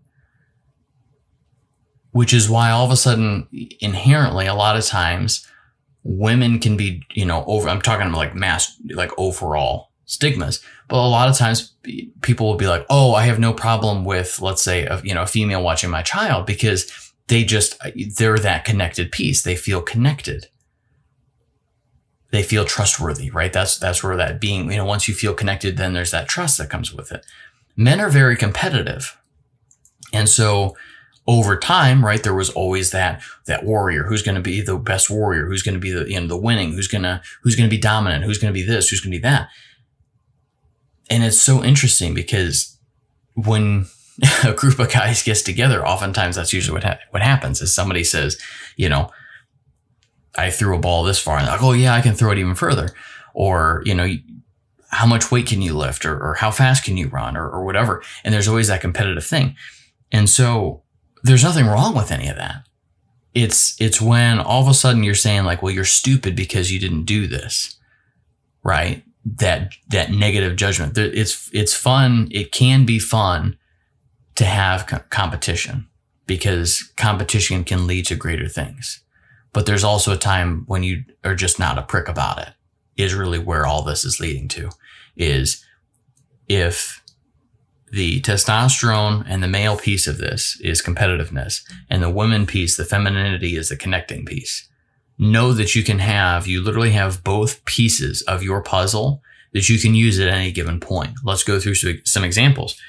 Which 2.11 2.35
is 2.35 2.51
why 2.51 2.71
all 2.71 2.85
of 2.85 2.91
a 2.91 2.97
sudden, 2.97 3.49
inherently, 3.81 4.47
a 4.47 4.53
lot 4.53 4.77
of 4.77 4.85
times, 4.85 5.47
women 6.03 6.59
can 6.59 6.77
be, 6.77 7.03
you 7.15 7.25
know, 7.25 7.43
over. 7.47 7.67
I'm 7.67 7.81
talking 7.81 8.07
about 8.07 8.19
like 8.19 8.35
mass, 8.35 8.79
like 8.91 9.13
overall 9.17 9.88
stigmas, 10.09 10.61
but 10.89 10.97
a 10.97 11.07
lot 11.07 11.29
of 11.29 11.37
times 11.37 11.75
people 12.23 12.49
will 12.49 12.57
be 12.57 12.67
like, 12.67 12.85
"Oh, 12.91 13.15
I 13.15 13.25
have 13.27 13.39
no 13.39 13.53
problem 13.53 14.05
with, 14.05 14.43
let's 14.43 14.63
say, 14.63 14.85
a, 14.85 15.01
you 15.03 15.15
know, 15.15 15.23
a 15.23 15.27
female 15.27 15.63
watching 15.63 15.91
my 15.91 16.03
child 16.03 16.45
because." 16.45 16.91
they 17.29 17.45
just 17.45 17.77
uh, 17.85 17.91
they're 18.17 18.39
that 18.39 18.65
connected 18.65 19.13
piece. 19.13 19.43
They 19.43 19.55
feel 19.55 19.81
connected. 19.81 20.49
They 22.31 22.43
feel 22.43 22.65
trustworthy 22.65 23.31
right? 23.31 23.53
That's 23.53 23.79
that's 23.79 24.03
where 24.03 24.17
that 24.17 24.41
being 24.41 24.71
you 24.71 24.77
know 24.77 24.85
once 24.85 25.09
you 25.09 25.15
feel 25.15 25.35
connected 25.35 25.77
then 25.77 25.93
there's 25.93 26.11
that 26.11 26.29
trust 26.29 26.59
that 26.59 26.71
comes 26.71 26.93
with 26.93 27.13
it. 27.13 27.25
Men 27.77 28.01
are 28.01 28.11
very 28.11 28.37
competitive. 28.37 29.17
And 30.13 30.29
so 30.29 30.77
over 31.27 31.57
time 31.59 32.05
right 32.05 32.23
there 32.23 32.35
was 32.35 32.51
always 32.51 32.91
that 32.91 33.23
that 33.47 33.65
warrior 33.65 34.05
who's 34.05 34.23
going 34.23 34.35
to 34.35 34.41
be 34.41 34.63
the 34.63 34.79
best 34.79 35.11
warrior 35.11 35.47
who's 35.47 35.63
going 35.63 35.75
to 35.75 35.81
be 35.81 35.91
the 35.91 36.11
you 36.11 36.19
know 36.21 36.27
the 36.27 36.37
winning 36.37 36.73
who's 36.73 36.89
going 36.89 37.03
to 37.03 37.21
who's 37.43 37.55
going 37.55 37.69
to 37.69 37.75
be 37.75 37.81
dominant 37.81 38.25
who's 38.25 38.39
going 38.39 38.53
to 38.53 38.59
be 38.59 38.65
this 38.65 38.89
who's 38.89 39.01
going 39.01 39.13
to 39.13 39.19
be 39.19 39.23
that 39.23 39.49
and 41.11 41.25
it's 41.25 41.41
so 41.41 41.65
interesting 41.65 42.15
because 42.15 42.79
when 43.35 43.87
a 44.45 44.53
group 44.53 44.79
of 44.79 44.93
guys 44.93 45.23
gets 45.23 45.43
together, 45.43 45.87
oftentimes 45.87 46.37
that's 46.37 46.53
usually 46.53 46.75
what 46.75 46.85
ha- 46.85 46.99
what 47.11 47.23
happens 47.23 47.61
is 47.61 47.75
somebody 47.75 48.05
says, 48.05 48.39
you 48.77 48.89
know, 48.89 49.11
I 50.37 50.51
threw 50.51 50.77
a 50.77 50.81
ball 50.81 51.03
this 51.03 51.19
far, 51.19 51.39
and 51.39 51.47
like, 51.47 51.63
oh 51.63 51.73
yeah, 51.73 51.95
I 51.95 52.01
can 52.01 52.15
throw 52.15 52.33
it 52.33 52.39
even 52.39 52.55
further, 52.55 52.91
or 53.35 53.83
you 53.85 53.95
know, 53.95 54.09
how 54.91 55.07
much 55.07 55.31
weight 55.31 55.47
can 55.47 55.63
you 55.63 55.77
lift, 55.77 56.05
or, 56.05 56.19
or 56.19 56.35
how 56.35 56.51
fast 56.51 56.85
can 56.85 56.97
you 56.97 57.09
run, 57.09 57.37
or, 57.37 57.49
or 57.49 57.65
whatever. 57.65 58.03
And 58.25 58.33
there's 58.33 58.49
always 58.49 58.69
that 58.69 58.81
competitive 58.81 59.25
thing, 59.25 59.57
and 60.13 60.29
so 60.29 60.83
there's 61.23 61.45
nothing 61.45 61.67
wrong 61.67 61.95
with 61.95 62.13
any 62.13 62.29
of 62.29 62.37
that. 62.37 62.63
It's 63.35 63.81
it's 63.81 64.01
when 64.01 64.39
all 64.39 64.63
of 64.63 64.69
a 64.69 64.75
sudden 64.75 65.05
you're 65.05 65.15
saying 65.15 65.45
like, 65.45 65.63
well, 65.63 65.73
you're 65.73 65.85
stupid 65.85 66.35
because 66.37 66.73
you 66.73 66.79
didn't 66.79 67.05
do 67.05 67.27
this, 67.27 67.77
right? 68.63 69.05
That 69.37 69.73
that 69.89 70.11
negative 70.11 70.57
judgment. 70.57 70.97
It's 70.97 71.51
it's 71.53 71.75
fun. 71.75 72.29
It 72.31 72.53
can 72.53 72.85
be 72.87 72.99
fun 72.99 73.59
to 74.37 74.45
have 74.45 74.87
co- 74.87 75.01
competition 75.11 75.89
because 76.27 76.93
competition 76.97 77.65
can 77.65 77.87
lead 77.87 78.07
to 78.07 78.15
greater 78.15 78.49
things. 78.49 79.03
But 79.53 79.67
there's 79.67 79.85
also 79.85 80.13
a 80.13 80.19
time 80.19 80.65
when 80.67 80.83
you 80.83 81.05
are 81.25 81.35
just 81.35 81.59
not 81.59 81.79
a 81.79 81.83
prick 81.83 82.09
about 82.09 82.39
it, 82.39 82.51
is 82.97 83.15
really 83.15 83.39
where 83.39 83.67
all 83.67 83.83
this 83.83 84.05
is 84.05 84.21
leading 84.21 84.49
to. 84.49 84.71
Is 85.17 85.65
if 86.49 87.03
the 87.91 88.21
testosterone 88.21 89.25
and 89.27 89.43
the 89.43 89.49
male 89.49 89.77
piece 89.77 90.07
of 90.07 90.19
this 90.19 90.61
is 90.61 90.83
competitiveness, 90.83 91.63
and 91.91 92.03
the 92.03 92.11
women 92.11 92.47
piece, 92.47 92.77
the 92.77 92.85
femininity, 92.85 93.57
is 93.57 93.69
the 93.69 93.77
connecting 93.77 94.25
piece. 94.25 94.69
Know 95.19 95.53
that 95.53 95.75
you 95.75 95.83
can 95.83 95.99
have, 95.99 96.47
you 96.47 96.63
literally 96.63 96.93
have 96.93 97.25
both 97.25 97.65
pieces 97.65 98.23
of 98.23 98.43
your 98.43 98.63
puzzle 98.63 99.23
that 99.53 99.69
you 99.69 99.79
can 99.79 99.95
use 99.95 100.21
at 100.21 100.29
any 100.29 100.53
given 100.53 100.79
point. 100.79 101.15
Let's 101.25 101.43
go 101.43 101.59
through 101.59 101.75
some 102.05 102.25
examples 102.25 102.81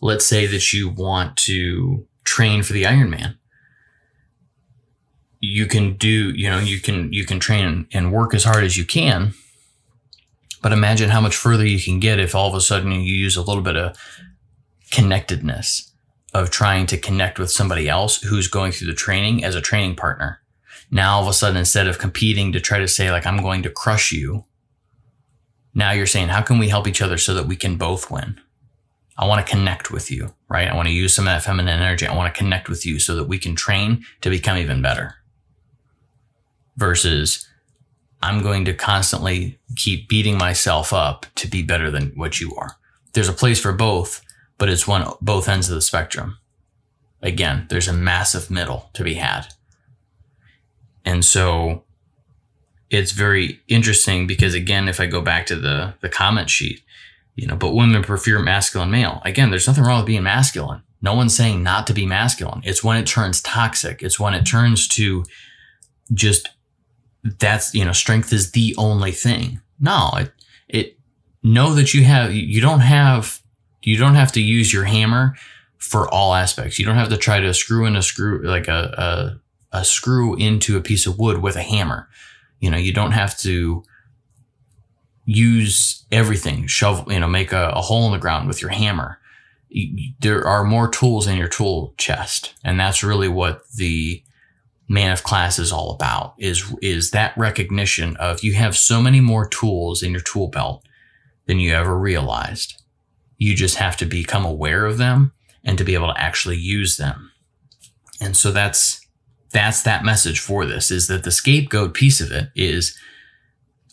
let's 0.00 0.26
say 0.26 0.46
that 0.46 0.72
you 0.72 0.88
want 0.88 1.36
to 1.36 2.06
train 2.24 2.62
for 2.62 2.72
the 2.72 2.84
Ironman. 2.84 3.36
You 5.40 5.66
can 5.66 5.94
do, 5.94 6.30
you 6.30 6.50
know, 6.50 6.58
you 6.58 6.80
can 6.80 7.12
you 7.12 7.24
can 7.24 7.38
train 7.38 7.86
and 7.92 8.12
work 8.12 8.34
as 8.34 8.44
hard 8.44 8.64
as 8.64 8.76
you 8.76 8.84
can. 8.84 9.34
But 10.62 10.72
imagine 10.72 11.10
how 11.10 11.20
much 11.20 11.36
further 11.36 11.64
you 11.64 11.78
can 11.78 12.00
get 12.00 12.18
if 12.18 12.34
all 12.34 12.48
of 12.48 12.54
a 12.54 12.60
sudden 12.60 12.90
you 12.90 13.00
use 13.00 13.36
a 13.36 13.42
little 13.42 13.62
bit 13.62 13.76
of 13.76 13.96
connectedness 14.90 15.92
of 16.34 16.50
trying 16.50 16.86
to 16.86 16.96
connect 16.96 17.38
with 17.38 17.50
somebody 17.50 17.88
else 17.88 18.20
who's 18.22 18.48
going 18.48 18.72
through 18.72 18.88
the 18.88 18.94
training 18.94 19.44
as 19.44 19.54
a 19.54 19.60
training 19.60 19.94
partner. 19.94 20.40
Now 20.90 21.16
all 21.16 21.22
of 21.22 21.28
a 21.28 21.32
sudden 21.32 21.56
instead 21.56 21.86
of 21.86 21.98
competing 21.98 22.52
to 22.52 22.60
try 22.60 22.78
to 22.78 22.88
say 22.88 23.10
like 23.10 23.26
I'm 23.26 23.42
going 23.42 23.62
to 23.62 23.70
crush 23.70 24.12
you, 24.12 24.44
now 25.74 25.92
you're 25.92 26.06
saying 26.06 26.28
how 26.28 26.42
can 26.42 26.58
we 26.58 26.68
help 26.68 26.86
each 26.86 27.02
other 27.02 27.18
so 27.18 27.34
that 27.34 27.46
we 27.46 27.56
can 27.56 27.76
both 27.76 28.10
win? 28.10 28.40
I 29.18 29.26
want 29.26 29.44
to 29.44 29.50
connect 29.50 29.90
with 29.90 30.10
you, 30.10 30.34
right? 30.48 30.68
I 30.68 30.76
want 30.76 30.88
to 30.88 30.94
use 30.94 31.14
some 31.14 31.26
of 31.26 31.32
that 31.32 31.42
feminine 31.42 31.80
energy. 31.80 32.06
I 32.06 32.14
want 32.14 32.32
to 32.32 32.38
connect 32.38 32.68
with 32.68 32.84
you 32.84 32.98
so 32.98 33.14
that 33.16 33.24
we 33.24 33.38
can 33.38 33.56
train 33.56 34.04
to 34.20 34.30
become 34.30 34.58
even 34.58 34.82
better. 34.82 35.14
Versus 36.76 37.48
I'm 38.22 38.42
going 38.42 38.64
to 38.66 38.74
constantly 38.74 39.58
keep 39.74 40.08
beating 40.08 40.36
myself 40.36 40.92
up 40.92 41.26
to 41.36 41.48
be 41.48 41.62
better 41.62 41.90
than 41.90 42.12
what 42.14 42.40
you 42.40 42.54
are. 42.56 42.76
There's 43.12 43.28
a 43.28 43.34
place 43.34 43.58
for 43.58 43.72
both, 43.72 44.20
but 44.58 44.68
it's 44.68 44.86
one 44.86 45.06
both 45.22 45.48
ends 45.48 45.70
of 45.70 45.74
the 45.74 45.80
spectrum. 45.80 46.38
Again, 47.22 47.66
there's 47.70 47.88
a 47.88 47.94
massive 47.94 48.50
middle 48.50 48.90
to 48.92 49.02
be 49.02 49.14
had. 49.14 49.48
And 51.06 51.24
so 51.24 51.84
it's 52.90 53.12
very 53.12 53.60
interesting 53.68 54.26
because 54.26 54.52
again, 54.52 54.88
if 54.88 55.00
I 55.00 55.06
go 55.06 55.22
back 55.22 55.46
to 55.46 55.56
the 55.56 55.94
the 56.02 56.10
comment 56.10 56.50
sheet, 56.50 56.82
you 57.34 57.46
know, 57.46 57.56
but 57.56 57.74
women 57.74 58.02
prefer 58.02 58.40
masculine 58.40 58.90
male. 58.90 59.22
Again, 59.24 59.50
there's 59.50 59.66
nothing 59.66 59.84
wrong 59.84 60.00
with 60.00 60.06
being 60.06 60.22
masculine. 60.22 60.82
No 61.00 61.14
one's 61.14 61.36
saying 61.36 61.62
not 61.62 61.86
to 61.86 61.94
be 61.94 62.06
masculine. 62.06 62.62
It's 62.64 62.82
when 62.82 62.96
it 62.96 63.06
turns 63.06 63.40
toxic. 63.40 64.02
It's 64.02 64.18
when 64.18 64.34
it 64.34 64.44
turns 64.44 64.88
to 64.88 65.24
just 66.12 66.48
that's, 67.38 67.74
you 67.74 67.84
know, 67.84 67.92
strength 67.92 68.32
is 68.32 68.52
the 68.52 68.74
only 68.78 69.12
thing. 69.12 69.60
No, 69.80 70.10
it, 70.16 70.32
it, 70.68 70.98
know 71.42 71.74
that 71.74 71.94
you 71.94 72.04
have, 72.04 72.32
you 72.32 72.60
don't 72.60 72.80
have, 72.80 73.40
you 73.82 73.96
don't 73.96 74.14
have 74.14 74.32
to 74.32 74.40
use 74.40 74.72
your 74.72 74.84
hammer 74.84 75.34
for 75.78 76.12
all 76.12 76.34
aspects. 76.34 76.78
You 76.78 76.86
don't 76.86 76.96
have 76.96 77.10
to 77.10 77.16
try 77.16 77.40
to 77.40 77.52
screw 77.52 77.84
in 77.84 77.96
a 77.96 78.02
screw, 78.02 78.42
like 78.44 78.68
a, 78.68 78.94
a, 78.96 79.40
a, 79.72 79.84
screw 79.84 80.36
into 80.36 80.76
a 80.76 80.80
piece 80.80 81.06
of 81.06 81.18
wood 81.18 81.42
with 81.42 81.56
a 81.56 81.62
hammer. 81.62 82.08
You 82.60 82.70
know, 82.70 82.78
you 82.78 82.92
don't 82.92 83.12
have 83.12 83.36
to, 83.38 83.84
use 85.26 86.06
everything, 86.12 86.68
shovel, 86.68 87.12
you 87.12 87.20
know, 87.20 87.26
make 87.26 87.52
a, 87.52 87.70
a 87.70 87.82
hole 87.82 88.06
in 88.06 88.12
the 88.12 88.18
ground 88.18 88.46
with 88.46 88.62
your 88.62 88.70
hammer. 88.70 89.18
there 90.20 90.46
are 90.46 90.64
more 90.64 90.88
tools 90.88 91.26
in 91.26 91.36
your 91.36 91.48
tool 91.48 91.92
chest. 91.98 92.54
And 92.64 92.78
that's 92.78 93.02
really 93.02 93.28
what 93.28 93.68
the 93.74 94.22
man 94.88 95.10
of 95.10 95.24
class 95.24 95.58
is 95.58 95.72
all 95.72 95.90
about 95.90 96.34
is, 96.38 96.72
is 96.80 97.10
that 97.10 97.36
recognition 97.36 98.16
of 98.18 98.44
you 98.44 98.54
have 98.54 98.76
so 98.76 99.02
many 99.02 99.20
more 99.20 99.48
tools 99.48 100.02
in 100.02 100.12
your 100.12 100.20
tool 100.20 100.46
belt 100.46 100.86
than 101.46 101.58
you 101.58 101.74
ever 101.74 101.98
realized. 101.98 102.80
You 103.36 103.56
just 103.56 103.76
have 103.76 103.96
to 103.98 104.06
become 104.06 104.44
aware 104.44 104.86
of 104.86 104.96
them 104.96 105.32
and 105.64 105.76
to 105.76 105.84
be 105.84 105.94
able 105.94 106.12
to 106.12 106.20
actually 106.20 106.56
use 106.56 106.96
them. 106.96 107.32
And 108.20 108.36
so 108.36 108.52
that's 108.52 109.05
that's 109.52 109.82
that 109.82 110.04
message 110.04 110.40
for 110.40 110.66
this 110.66 110.90
is 110.90 111.06
that 111.08 111.24
the 111.24 111.30
scapegoat 111.30 111.94
piece 111.94 112.20
of 112.20 112.32
it 112.32 112.50
is 112.54 112.96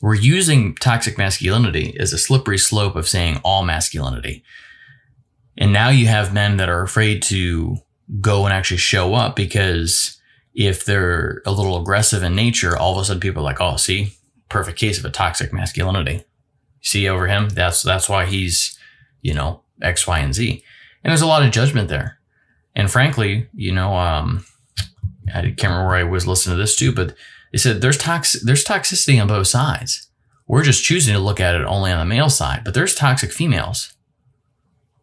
we're 0.02 0.16
using 0.16 0.76
toxic 0.76 1.18
masculinity 1.18 1.96
as 2.00 2.12
a 2.12 2.18
slippery 2.18 2.58
slope 2.58 2.96
of 2.96 3.08
saying 3.08 3.40
all 3.44 3.64
masculinity. 3.64 4.44
And 5.58 5.72
now 5.72 5.90
you 5.90 6.08
have 6.08 6.34
men 6.34 6.58
that 6.58 6.68
are 6.68 6.82
afraid 6.82 7.22
to 7.24 7.78
go 8.20 8.46
and 8.46 8.54
actually 8.54 8.78
show 8.78 9.14
up 9.14 9.36
because 9.36 10.20
if 10.54 10.84
they're 10.84 11.42
a 11.46 11.52
little 11.52 11.80
aggressive 11.80 12.22
in 12.22 12.36
nature, 12.36 12.78
all 12.78 12.94
of 12.94 13.02
a 13.02 13.06
sudden 13.06 13.22
people 13.22 13.42
are 13.42 13.46
like, 13.46 13.62
oh, 13.62 13.78
see, 13.78 14.14
perfect 14.50 14.78
case 14.78 15.00
of 15.00 15.06
a 15.06 15.10
toxic 15.10 15.54
masculinity. 15.54 16.24
See 16.82 17.08
over 17.08 17.28
him? 17.28 17.50
That's 17.50 17.82
that's 17.82 18.10
why 18.10 18.26
he's, 18.26 18.78
you 19.22 19.34
know, 19.34 19.64
X, 19.82 20.06
Y, 20.06 20.20
and 20.20 20.36
Z. 20.36 20.64
And 21.04 21.12
there's 21.12 21.22
a 21.22 21.28
lot 21.28 21.44
of 21.44 21.52
judgment 21.52 21.88
there. 21.88 22.20
And 22.76 22.92
frankly, 22.92 23.48
you 23.54 23.72
know, 23.72 23.96
um, 23.96 24.46
I 25.28 25.42
can't 25.42 25.64
remember 25.64 25.88
where 25.88 25.96
I 25.96 26.04
was 26.04 26.28
listening 26.28 26.58
to 26.58 26.62
this 26.62 26.76
too, 26.76 26.92
but 26.92 27.16
they 27.52 27.58
said 27.58 27.82
there's 27.82 27.98
tox 27.98 28.34
there's 28.42 28.64
toxicity 28.64 29.22
on 29.22 29.28
both 29.28 29.48
sides. 29.48 30.08
We're 30.48 30.64
just 30.64 30.84
choosing 30.84 31.14
to 31.14 31.20
look 31.20 31.40
at 31.40 31.56
it 31.56 31.64
only 31.66 31.92
on 31.92 32.00
the 32.00 32.06
male 32.06 32.30
side, 32.30 32.64
but 32.66 32.74
there's 32.74 32.96
toxic 32.96 33.32
females. 33.32 33.94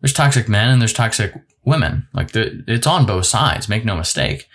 There's 0.00 0.12
toxic 0.12 0.48
men 0.48 0.70
and 0.70 0.80
there's 0.80 0.92
toxic 0.92 1.34
women. 1.64 2.08
Like 2.12 2.32
the, 2.32 2.64
it's 2.66 2.86
on 2.86 3.06
both 3.06 3.26
sides. 3.26 3.68
Make 3.68 3.84
no 3.84 3.96
mistake. 3.96 4.48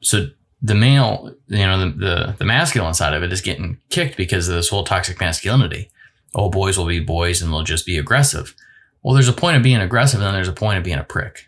So 0.00 0.28
the 0.62 0.74
male, 0.74 1.34
you 1.48 1.58
know, 1.58 1.78
the, 1.78 1.90
the 1.96 2.36
the 2.38 2.44
masculine 2.44 2.94
side 2.94 3.14
of 3.14 3.22
it 3.22 3.32
is 3.32 3.40
getting 3.40 3.78
kicked 3.88 4.16
because 4.16 4.48
of 4.48 4.54
this 4.54 4.68
whole 4.68 4.84
toxic 4.84 5.20
masculinity. 5.20 5.90
Oh, 6.34 6.50
boys 6.50 6.78
will 6.78 6.86
be 6.86 7.00
boys 7.00 7.42
and 7.42 7.52
they'll 7.52 7.62
just 7.62 7.86
be 7.86 7.98
aggressive. 7.98 8.54
Well, 9.02 9.14
there's 9.14 9.28
a 9.28 9.32
point 9.32 9.56
of 9.56 9.62
being 9.62 9.80
aggressive 9.80 10.20
and 10.20 10.26
then 10.26 10.34
there's 10.34 10.48
a 10.48 10.52
point 10.52 10.78
of 10.78 10.84
being 10.84 10.98
a 10.98 11.04
prick. 11.04 11.46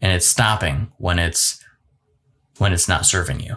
And 0.00 0.12
it's 0.12 0.26
stopping 0.26 0.92
when 0.98 1.18
it's 1.18 1.62
when 2.58 2.72
it's 2.72 2.88
not 2.88 3.06
serving 3.06 3.40
you. 3.40 3.56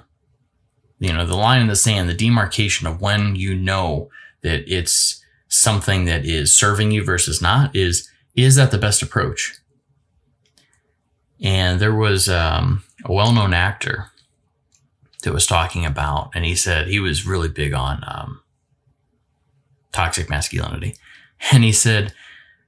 You 0.99 1.13
know, 1.13 1.25
the 1.25 1.35
line 1.35 1.61
in 1.61 1.67
the 1.67 1.75
sand, 1.75 2.09
the 2.09 2.13
demarcation 2.13 2.87
of 2.87 3.01
when 3.01 3.35
you 3.35 3.55
know 3.55 4.09
that 4.41 4.63
it's 4.67 5.23
something 5.47 6.05
that 6.05 6.25
is 6.25 6.53
serving 6.53 6.91
you 6.91 7.03
versus 7.03 7.41
not 7.41 7.75
is 7.75 8.09
is 8.35 8.55
that 8.55 8.71
the 8.71 8.77
best 8.77 9.01
approach? 9.01 9.55
And 11.41 11.79
there 11.79 11.95
was 11.95 12.29
um, 12.29 12.83
a 13.05 13.11
well-known 13.11 13.53
actor 13.53 14.11
that 15.23 15.33
was 15.33 15.47
talking 15.47 15.85
about, 15.85 16.31
and 16.33 16.45
he 16.45 16.55
said 16.55 16.87
he 16.87 16.99
was 16.99 17.25
really 17.25 17.49
big 17.49 17.73
on 17.73 18.03
um, 18.05 18.41
toxic 19.91 20.29
masculinity, 20.29 20.95
and 21.51 21.63
he 21.63 21.71
said 21.71 22.13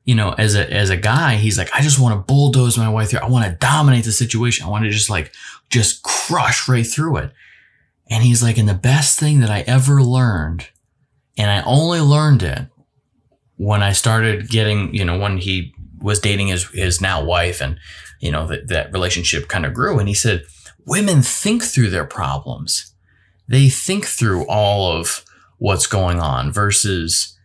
you 0.03 0.15
know, 0.15 0.33
as 0.37 0.55
a 0.55 0.71
as 0.71 0.89
a 0.89 0.97
guy, 0.97 1.35
he's 1.35 1.57
like, 1.57 1.69
I 1.75 1.81
just 1.81 1.99
want 1.99 2.15
to 2.15 2.33
bulldoze 2.33 2.77
my 2.77 2.89
way 2.89 3.05
through. 3.05 3.19
I 3.19 3.29
want 3.29 3.45
to 3.45 3.57
dominate 3.57 4.05
the 4.05 4.11
situation. 4.11 4.65
I 4.65 4.69
want 4.69 4.83
to 4.83 4.89
just 4.89 5.09
like 5.09 5.31
just 5.69 6.03
crush 6.03 6.67
right 6.67 6.85
through 6.85 7.17
it. 7.17 7.31
And 8.09 8.23
he's 8.23 8.43
like, 8.43 8.57
and 8.57 8.67
the 8.67 8.73
best 8.73 9.19
thing 9.19 9.39
that 9.39 9.49
I 9.49 9.61
ever 9.61 10.01
learned, 10.01 10.67
and 11.37 11.49
I 11.49 11.61
only 11.63 12.01
learned 12.01 12.43
it 12.43 12.67
when 13.57 13.83
I 13.83 13.93
started 13.93 14.49
getting, 14.49 14.93
you 14.93 15.05
know, 15.05 15.19
when 15.19 15.37
he 15.37 15.73
was 15.99 16.19
dating 16.19 16.47
his 16.47 16.67
his 16.69 16.99
now 16.99 17.23
wife, 17.23 17.61
and 17.61 17.77
you 18.19 18.31
know 18.31 18.47
that 18.47 18.67
that 18.69 18.91
relationship 18.91 19.47
kind 19.47 19.65
of 19.65 19.73
grew. 19.73 19.99
And 19.99 20.07
he 20.07 20.15
said, 20.15 20.45
women 20.85 21.21
think 21.21 21.63
through 21.63 21.91
their 21.91 22.05
problems. 22.05 22.93
They 23.47 23.69
think 23.69 24.05
through 24.05 24.47
all 24.47 24.91
of 24.91 25.23
what's 25.57 25.85
going 25.85 26.19
on 26.19 26.51
versus 26.51 27.37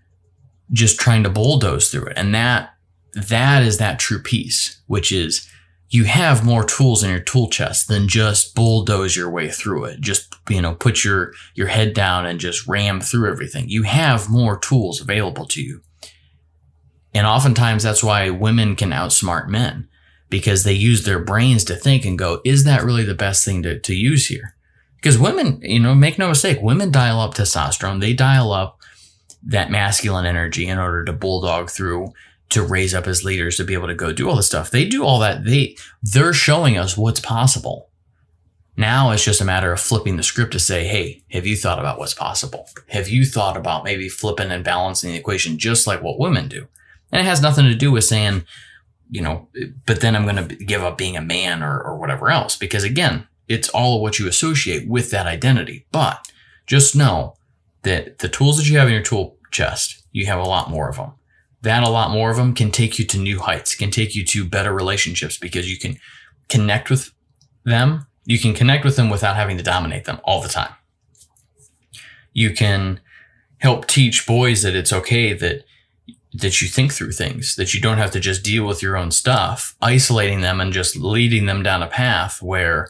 just 0.73 0.99
trying 0.99 1.23
to 1.23 1.31
bulldoze 1.31 1.91
through 1.91 2.07
it. 2.07 2.17
And 2.17 2.35
that 2.35 2.71
that 3.15 3.63
is 3.63 3.79
that 3.79 3.99
true 3.99 4.21
peace, 4.21 4.83
which 4.87 5.11
is 5.11 5.49
you 5.89 6.05
have 6.05 6.45
more 6.45 6.65
tools 6.65 7.03
in 7.03 7.11
your 7.11 7.21
tool 7.21 7.49
chest 7.49 7.89
than 7.89 8.09
just 8.09 8.55
bulldoze 8.55 9.17
your 9.17 9.31
way 9.31 9.49
through 9.49 9.85
it. 9.85 10.01
Just, 10.01 10.35
you 10.49 10.61
know, 10.61 10.75
put 10.75 11.05
your, 11.05 11.33
your 11.55 11.69
head 11.69 11.95
down 11.95 12.27
and 12.27 12.41
just 12.41 12.67
ram 12.67 13.01
through 13.01 13.31
everything. 13.31 13.69
You 13.69 13.85
have 13.85 14.29
more 14.29 14.59
tools 14.59 15.01
available 15.01 15.47
to 15.47 15.63
you. 15.63 15.83
And 17.15 17.27
oftentimes 17.27 17.85
that's 17.85 18.03
why 18.03 18.29
women 18.31 18.75
can 18.77 18.91
outsmart 18.91 19.49
men 19.49 19.89
because 20.29 20.65
they 20.65 20.73
use 20.73 21.05
their 21.05 21.21
brains 21.21 21.65
to 21.65 21.77
think 21.77 22.05
and 22.05 22.19
go, 22.19 22.41
is 22.45 22.65
that 22.65 22.83
really 22.83 23.05
the 23.05 23.15
best 23.15 23.45
thing 23.45 23.63
to, 23.63 23.79
to 23.79 23.95
use 23.95 24.27
here? 24.27 24.57
Because 24.97 25.19
women, 25.19 25.61
you 25.63 25.79
know, 25.79 25.95
make 25.95 26.19
no 26.19 26.29
mistake, 26.29 26.59
women 26.61 26.91
dial 26.91 27.21
up 27.21 27.35
testosterone. 27.35 28.01
They 28.01 28.13
dial 28.13 28.53
up 28.53 28.76
that 29.47 29.71
masculine 29.71 30.27
energy 30.27 30.67
in 30.67 30.79
order 30.79 31.05
to 31.05 31.13
bulldog 31.13 31.71
through 31.71 32.13
to 32.49 32.63
raise 32.63 32.95
up 32.95 33.07
as 33.07 33.25
leaders 33.25 33.57
to 33.57 33.65
be 33.65 33.75
able 33.75 33.89
to 33.89 33.95
go 33.95 34.13
do 34.13 34.29
all 34.29 34.37
this 34.37 34.47
stuff. 34.47 34.71
They 34.71 34.87
do 34.87 35.05
all 35.05 35.19
that. 35.21 35.45
They 35.45 35.77
they're 36.03 36.33
showing 36.33 36.77
us 36.77 36.97
what's 36.97 37.21
possible. 37.21 37.91
Now 38.77 39.11
it's 39.11 39.25
just 39.25 39.41
a 39.41 39.45
matter 39.45 39.73
of 39.73 39.81
flipping 39.81 40.17
the 40.17 40.23
script 40.23 40.53
to 40.53 40.61
say, 40.61 40.87
hey, 40.87 41.25
have 41.31 41.47
you 41.47 41.57
thought 41.57 41.79
about 41.79 41.99
what's 41.99 42.15
possible? 42.15 42.69
Have 42.89 43.09
you 43.09 43.25
thought 43.25 43.57
about 43.57 43.85
maybe 43.85 44.09
flipping 44.09 44.51
and 44.51 44.63
balancing 44.63 45.11
the 45.11 45.19
equation 45.19 45.59
just 45.59 45.87
like 45.87 46.03
what 46.03 46.19
women 46.19 46.49
do? 46.49 46.69
And 47.11 47.21
it 47.21 47.25
has 47.25 47.41
nothing 47.41 47.65
to 47.65 47.75
do 47.75 47.91
with 47.91 48.05
saying, 48.05 48.45
you 49.09 49.23
know, 49.23 49.49
but 49.87 50.01
then 50.01 50.15
I'm 50.15 50.25
going 50.25 50.49
to 50.49 50.57
give 50.57 50.83
up 50.83 50.99
being 50.99 51.17
a 51.17 51.23
man 51.23 51.63
or, 51.63 51.81
or 51.81 51.97
whatever 51.97 52.29
else. 52.29 52.57
Because 52.57 52.85
again, 52.85 53.27
it's 53.49 53.69
all 53.71 53.97
of 53.97 54.03
what 54.03 54.19
you 54.19 54.29
associate 54.29 54.89
with 54.89 55.11
that 55.11 55.27
identity. 55.27 55.87
But 55.91 56.31
just 56.67 56.95
know 56.95 57.37
that 57.83 58.19
the 58.19 58.29
tools 58.29 58.59
that 58.59 58.69
you 58.69 58.77
have 58.79 58.89
in 58.89 58.95
your 58.95 59.03
tool 59.03 59.36
chest, 59.57 60.03
you 60.12 60.27
have 60.27 60.38
a 60.38 60.45
lot 60.45 60.71
more 60.71 60.88
of 60.88 60.97
them. 60.97 61.12
That 61.62 61.83
a 61.83 61.88
lot 61.88 62.11
more 62.11 62.31
of 62.31 62.37
them 62.37 62.55
can 62.55 62.71
take 62.71 62.99
you 62.99 63.05
to 63.07 63.19
new 63.19 63.40
heights, 63.40 63.75
can 63.75 63.90
take 63.90 64.14
you 64.14 64.25
to 64.27 64.45
better 64.45 64.73
relationships 64.73 65.38
because 65.38 65.71
you 65.71 65.79
can 65.79 65.99
connect 66.49 66.90
with 66.90 67.11
them. 67.64 68.07
You 68.25 68.38
can 68.38 68.55
connect 68.55 68.85
with 68.85 68.97
them 68.97 69.11
without 69.11 69.37
having 69.37 69.57
to 69.57 69.62
dominate 69.62 70.05
them 70.05 70.21
all 70.25 70.42
the 70.42 70.49
time. 70.49 70.75
You 72.33 72.53
can 72.53 73.01
help 73.59 73.87
teach 73.87 74.27
boys 74.27 74.62
that 74.62 74.77
it's 74.77 74.92
okay 74.92 75.33
that 75.33 75.64
that 76.33 76.61
you 76.61 76.69
think 76.69 76.92
through 76.92 77.12
things, 77.12 77.57
that 77.57 77.73
you 77.73 77.81
don't 77.81 77.97
have 77.97 78.11
to 78.11 78.21
just 78.21 78.45
deal 78.45 78.66
with 78.66 78.83
your 78.83 78.97
own 78.97 79.11
stuff, 79.11 79.75
isolating 79.81 80.42
them 80.42 80.61
and 80.61 80.71
just 80.73 80.95
leading 80.95 81.47
them 81.47 81.62
down 81.62 81.83
a 81.83 81.87
path 81.87 82.42
where 82.42 82.88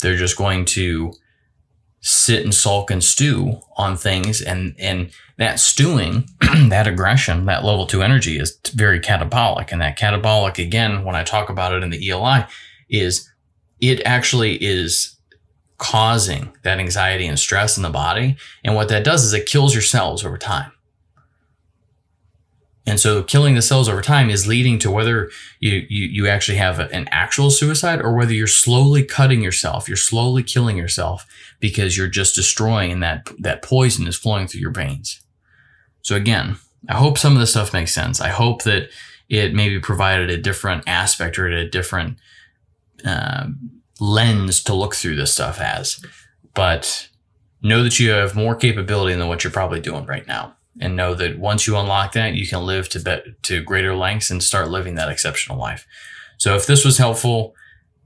they're 0.00 0.16
just 0.16 0.36
going 0.36 0.64
to 0.64 1.12
sit 2.06 2.44
and 2.44 2.54
sulk 2.54 2.90
and 2.90 3.02
stew 3.02 3.60
on 3.76 3.96
things 3.96 4.40
and 4.40 4.74
and 4.78 5.10
that 5.38 5.58
stewing 5.58 6.28
that 6.68 6.86
aggression 6.86 7.46
that 7.46 7.64
level 7.64 7.86
2 7.86 8.02
energy 8.02 8.38
is 8.38 8.58
very 8.74 9.00
catabolic. 9.00 9.72
And 9.72 9.80
that 9.80 9.98
catabolic 9.98 10.58
again 10.58 11.04
when 11.04 11.16
i 11.16 11.22
talk 11.22 11.48
about 11.50 11.72
it 11.72 11.82
in 11.82 11.90
the 11.90 12.06
eli 12.06 12.44
is 12.88 13.30
it 13.80 14.00
actually 14.06 14.56
is 14.62 15.16
causing 15.78 16.56
that 16.62 16.78
anxiety 16.78 17.26
and 17.26 17.38
stress 17.38 17.76
in 17.76 17.82
the 17.82 17.90
body. 17.90 18.36
And 18.64 18.74
what 18.74 18.88
that 18.88 19.04
does 19.04 19.24
is 19.24 19.34
it 19.34 19.44
kills 19.44 19.74
your 19.74 19.82
cells 19.82 20.24
over 20.24 20.38
time 20.38 20.72
and 22.86 23.00
so 23.00 23.22
killing 23.24 23.56
the 23.56 23.62
cells 23.62 23.88
over 23.88 24.00
time 24.00 24.30
is 24.30 24.46
leading 24.46 24.78
to 24.78 24.90
whether 24.90 25.28
you, 25.58 25.86
you, 25.88 26.06
you 26.06 26.28
actually 26.28 26.58
have 26.58 26.78
an 26.78 27.08
actual 27.10 27.50
suicide 27.50 28.00
or 28.00 28.14
whether 28.14 28.32
you're 28.32 28.46
slowly 28.46 29.02
cutting 29.02 29.42
yourself, 29.42 29.88
you're 29.88 29.96
slowly 29.96 30.44
killing 30.44 30.76
yourself 30.76 31.26
because 31.58 31.96
you're 31.96 32.06
just 32.06 32.36
destroying 32.36 32.92
and 32.92 33.02
that, 33.02 33.28
that 33.40 33.62
poison 33.62 34.06
is 34.06 34.16
flowing 34.16 34.46
through 34.46 34.60
your 34.60 34.70
veins. 34.70 35.20
So 36.02 36.14
again, 36.14 36.58
I 36.88 36.94
hope 36.94 37.18
some 37.18 37.32
of 37.32 37.40
this 37.40 37.50
stuff 37.50 37.72
makes 37.72 37.92
sense. 37.92 38.20
I 38.20 38.28
hope 38.28 38.62
that 38.62 38.88
it 39.28 39.52
maybe 39.52 39.80
provided 39.80 40.30
a 40.30 40.36
different 40.36 40.84
aspect 40.86 41.40
or 41.40 41.48
a 41.48 41.68
different 41.68 42.18
uh, 43.04 43.48
lens 43.98 44.62
to 44.62 44.74
look 44.74 44.94
through 44.94 45.16
this 45.16 45.32
stuff 45.32 45.60
as. 45.60 46.00
But 46.54 47.08
know 47.62 47.82
that 47.82 47.98
you 47.98 48.10
have 48.10 48.36
more 48.36 48.54
capability 48.54 49.16
than 49.16 49.26
what 49.26 49.42
you're 49.42 49.50
probably 49.50 49.80
doing 49.80 50.06
right 50.06 50.26
now 50.28 50.55
and 50.80 50.96
know 50.96 51.14
that 51.14 51.38
once 51.38 51.66
you 51.66 51.76
unlock 51.76 52.12
that, 52.12 52.34
you 52.34 52.46
can 52.46 52.64
live 52.64 52.88
to 52.90 53.00
bet 53.00 53.24
to 53.42 53.62
greater 53.62 53.94
lengths 53.94 54.30
and 54.30 54.42
start 54.42 54.68
living 54.68 54.94
that 54.94 55.10
exceptional 55.10 55.58
life. 55.58 55.86
So 56.38 56.54
if 56.54 56.66
this 56.66 56.84
was 56.84 56.98
helpful, 56.98 57.54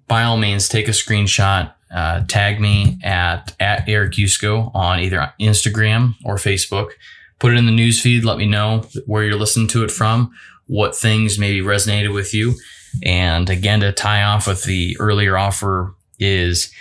by 0.06 0.22
all 0.22 0.36
means, 0.36 0.68
take 0.68 0.88
a 0.88 0.92
screenshot, 0.92 1.72
uh, 1.94 2.24
tag 2.26 2.60
me 2.60 2.98
at 3.02 3.54
at 3.60 3.88
Eric 3.88 4.12
Yusko 4.12 4.70
on 4.74 5.00
either 5.00 5.32
Instagram 5.40 6.14
or 6.24 6.36
Facebook. 6.36 6.90
Put 7.38 7.52
it 7.52 7.58
in 7.58 7.66
the 7.66 7.72
news 7.72 8.00
feed. 8.00 8.24
Let 8.24 8.38
me 8.38 8.46
know 8.46 8.84
where 9.06 9.24
you're 9.24 9.38
listening 9.38 9.68
to 9.68 9.82
it 9.82 9.90
from, 9.90 10.32
what 10.66 10.94
things 10.94 11.38
maybe 11.38 11.60
resonated 11.60 12.12
with 12.12 12.34
you. 12.34 12.54
And 13.02 13.48
again, 13.48 13.80
to 13.80 13.92
tie 13.92 14.22
off 14.22 14.46
with 14.46 14.64
the 14.64 14.96
earlier 15.00 15.38
offer 15.38 15.94
is 16.18 16.72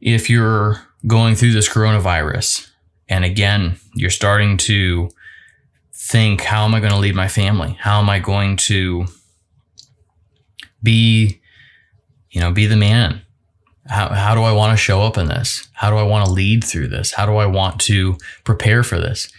if 0.00 0.30
you're 0.30 0.80
going 1.06 1.34
through 1.34 1.52
this 1.52 1.68
coronavirus, 1.68 2.70
and 3.08 3.24
again, 3.24 3.76
you're 3.94 4.10
starting 4.10 4.56
to 4.58 5.10
think, 5.92 6.42
how 6.42 6.64
am 6.64 6.74
I 6.74 6.80
going 6.80 6.92
to 6.92 6.98
lead 6.98 7.14
my 7.14 7.28
family? 7.28 7.76
How 7.80 8.00
am 8.00 8.08
I 8.10 8.18
going 8.18 8.56
to 8.56 9.06
be, 10.82 11.40
you 12.30 12.40
know, 12.40 12.52
be 12.52 12.66
the 12.66 12.76
man? 12.76 13.22
How, 13.86 14.08
how 14.08 14.34
do 14.34 14.42
I 14.42 14.52
want 14.52 14.72
to 14.72 14.82
show 14.82 15.02
up 15.02 15.18
in 15.18 15.28
this? 15.28 15.68
How 15.72 15.90
do 15.90 15.96
I 15.96 16.02
want 16.02 16.26
to 16.26 16.32
lead 16.32 16.64
through 16.64 16.88
this? 16.88 17.12
How 17.12 17.26
do 17.26 17.36
I 17.36 17.46
want 17.46 17.80
to 17.82 18.16
prepare 18.44 18.82
for 18.82 18.98
this? 18.98 19.30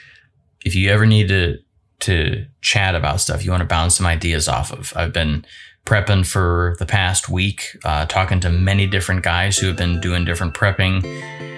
If 0.64 0.76
you 0.76 0.90
ever 0.92 1.06
need 1.06 1.28
to, 1.30 1.58
to 2.02 2.46
chat 2.62 2.96
about 2.96 3.22
stuff, 3.22 3.44
you 3.44 3.52
want 3.52 3.62
to 3.62 3.68
bounce 3.68 3.96
some 3.96 4.06
ideas 4.06 4.48
off 4.48 4.72
of, 4.72 4.94
I've 4.96 5.14
been 5.14 5.46
prepping 5.86 6.26
for 6.26 6.76
the 6.80 6.86
past 6.86 7.30
week, 7.30 7.78
uh, 7.84 8.06
talking 8.08 8.40
to 8.40 8.50
many 8.50 8.88
different 8.88 9.24
guys 9.24 9.58
who 9.58 9.68
have 9.68 9.78
been 9.78 10.02
doing 10.02 10.26
different 10.26 10.56
prepping 10.56 11.06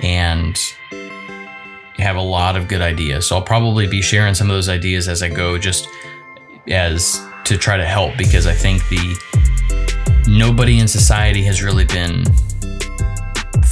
and 0.04 0.58
have 1.98 2.16
a 2.16 2.22
lot 2.22 2.56
of 2.56 2.68
good 2.68 2.82
ideas. 2.82 3.26
So 3.26 3.36
I'll 3.36 3.42
probably 3.42 3.88
be 3.88 4.02
sharing 4.02 4.34
some 4.34 4.50
of 4.50 4.56
those 4.56 4.70
ideas 4.70 5.08
as 5.08 5.24
I 5.24 5.30
go, 5.30 5.58
just 5.58 5.88
as 6.68 7.22
to 7.46 7.58
try 7.58 7.78
to 7.78 7.86
help 7.86 8.18
because 8.18 8.46
I 8.46 8.54
think 8.54 8.88
the 8.90 10.26
nobody 10.28 10.80
in 10.80 10.88
society 10.88 11.44
has 11.44 11.64
really 11.64 11.86
been 11.86 12.26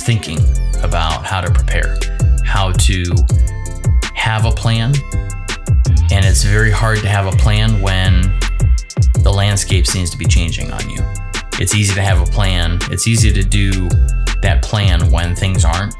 thinking 0.05 0.39
about 0.81 1.25
how 1.25 1.41
to 1.41 1.51
prepare, 1.51 1.97
how 2.45 2.71
to 2.71 3.03
have 4.13 4.45
a 4.45 4.51
plan. 4.51 4.93
And 6.11 6.23
it's 6.23 6.43
very 6.43 6.71
hard 6.71 6.99
to 6.99 7.07
have 7.07 7.27
a 7.27 7.35
plan 7.37 7.81
when 7.81 8.21
the 9.21 9.31
landscape 9.33 9.85
seems 9.85 10.09
to 10.11 10.17
be 10.17 10.25
changing 10.25 10.71
on 10.71 10.89
you. 10.89 10.99
It's 11.59 11.73
easy 11.75 11.93
to 11.95 12.01
have 12.01 12.21
a 12.21 12.31
plan. 12.31 12.79
It's 12.91 13.07
easy 13.07 13.31
to 13.33 13.43
do 13.43 13.89
that 14.41 14.59
plan 14.61 15.11
when 15.11 15.35
things 15.35 15.65
aren't 15.65 15.95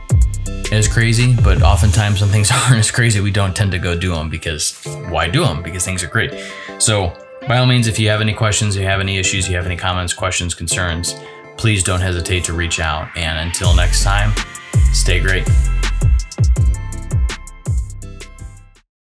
as 0.72 0.88
crazy, 0.88 1.36
but 1.36 1.62
oftentimes 1.62 2.22
when 2.22 2.30
things 2.30 2.52
aren't 2.66 2.78
as 2.78 2.92
crazy, 2.92 3.22
we 3.22 3.32
don't 3.32 3.56
tend 3.56 3.72
to 3.72 3.80
go 3.80 3.98
do 3.98 4.14
them 4.14 4.30
because 4.30 4.84
why 5.10 5.28
do 5.28 5.44
them? 5.44 5.62
Because 5.62 5.86
things 5.86 6.04
are 6.04 6.08
great. 6.08 6.34
So, 6.80 7.14
by 7.48 7.60
all 7.60 7.66
means, 7.66 7.88
if 7.88 8.00
you 8.00 8.10
have 8.10 8.22
any 8.22 8.34
questions, 8.34 8.76
you 8.76 8.84
have 8.84 9.00
any 9.00 9.18
issues, 9.18 9.48
you 9.48 9.56
have 9.56 9.66
any 9.68 9.78
comments, 9.78 10.14
questions, 10.14 10.56
concerns, 10.56 11.16
please 11.58 11.84
don't 11.84 12.02
hesitate 12.02 12.44
to 12.46 12.54
reach 12.54 12.80
out. 12.80 13.08
And 13.16 13.38
until 13.38 13.76
next 13.76 14.04
time, 14.04 14.34
stay 14.92 15.20
great. 15.20 15.48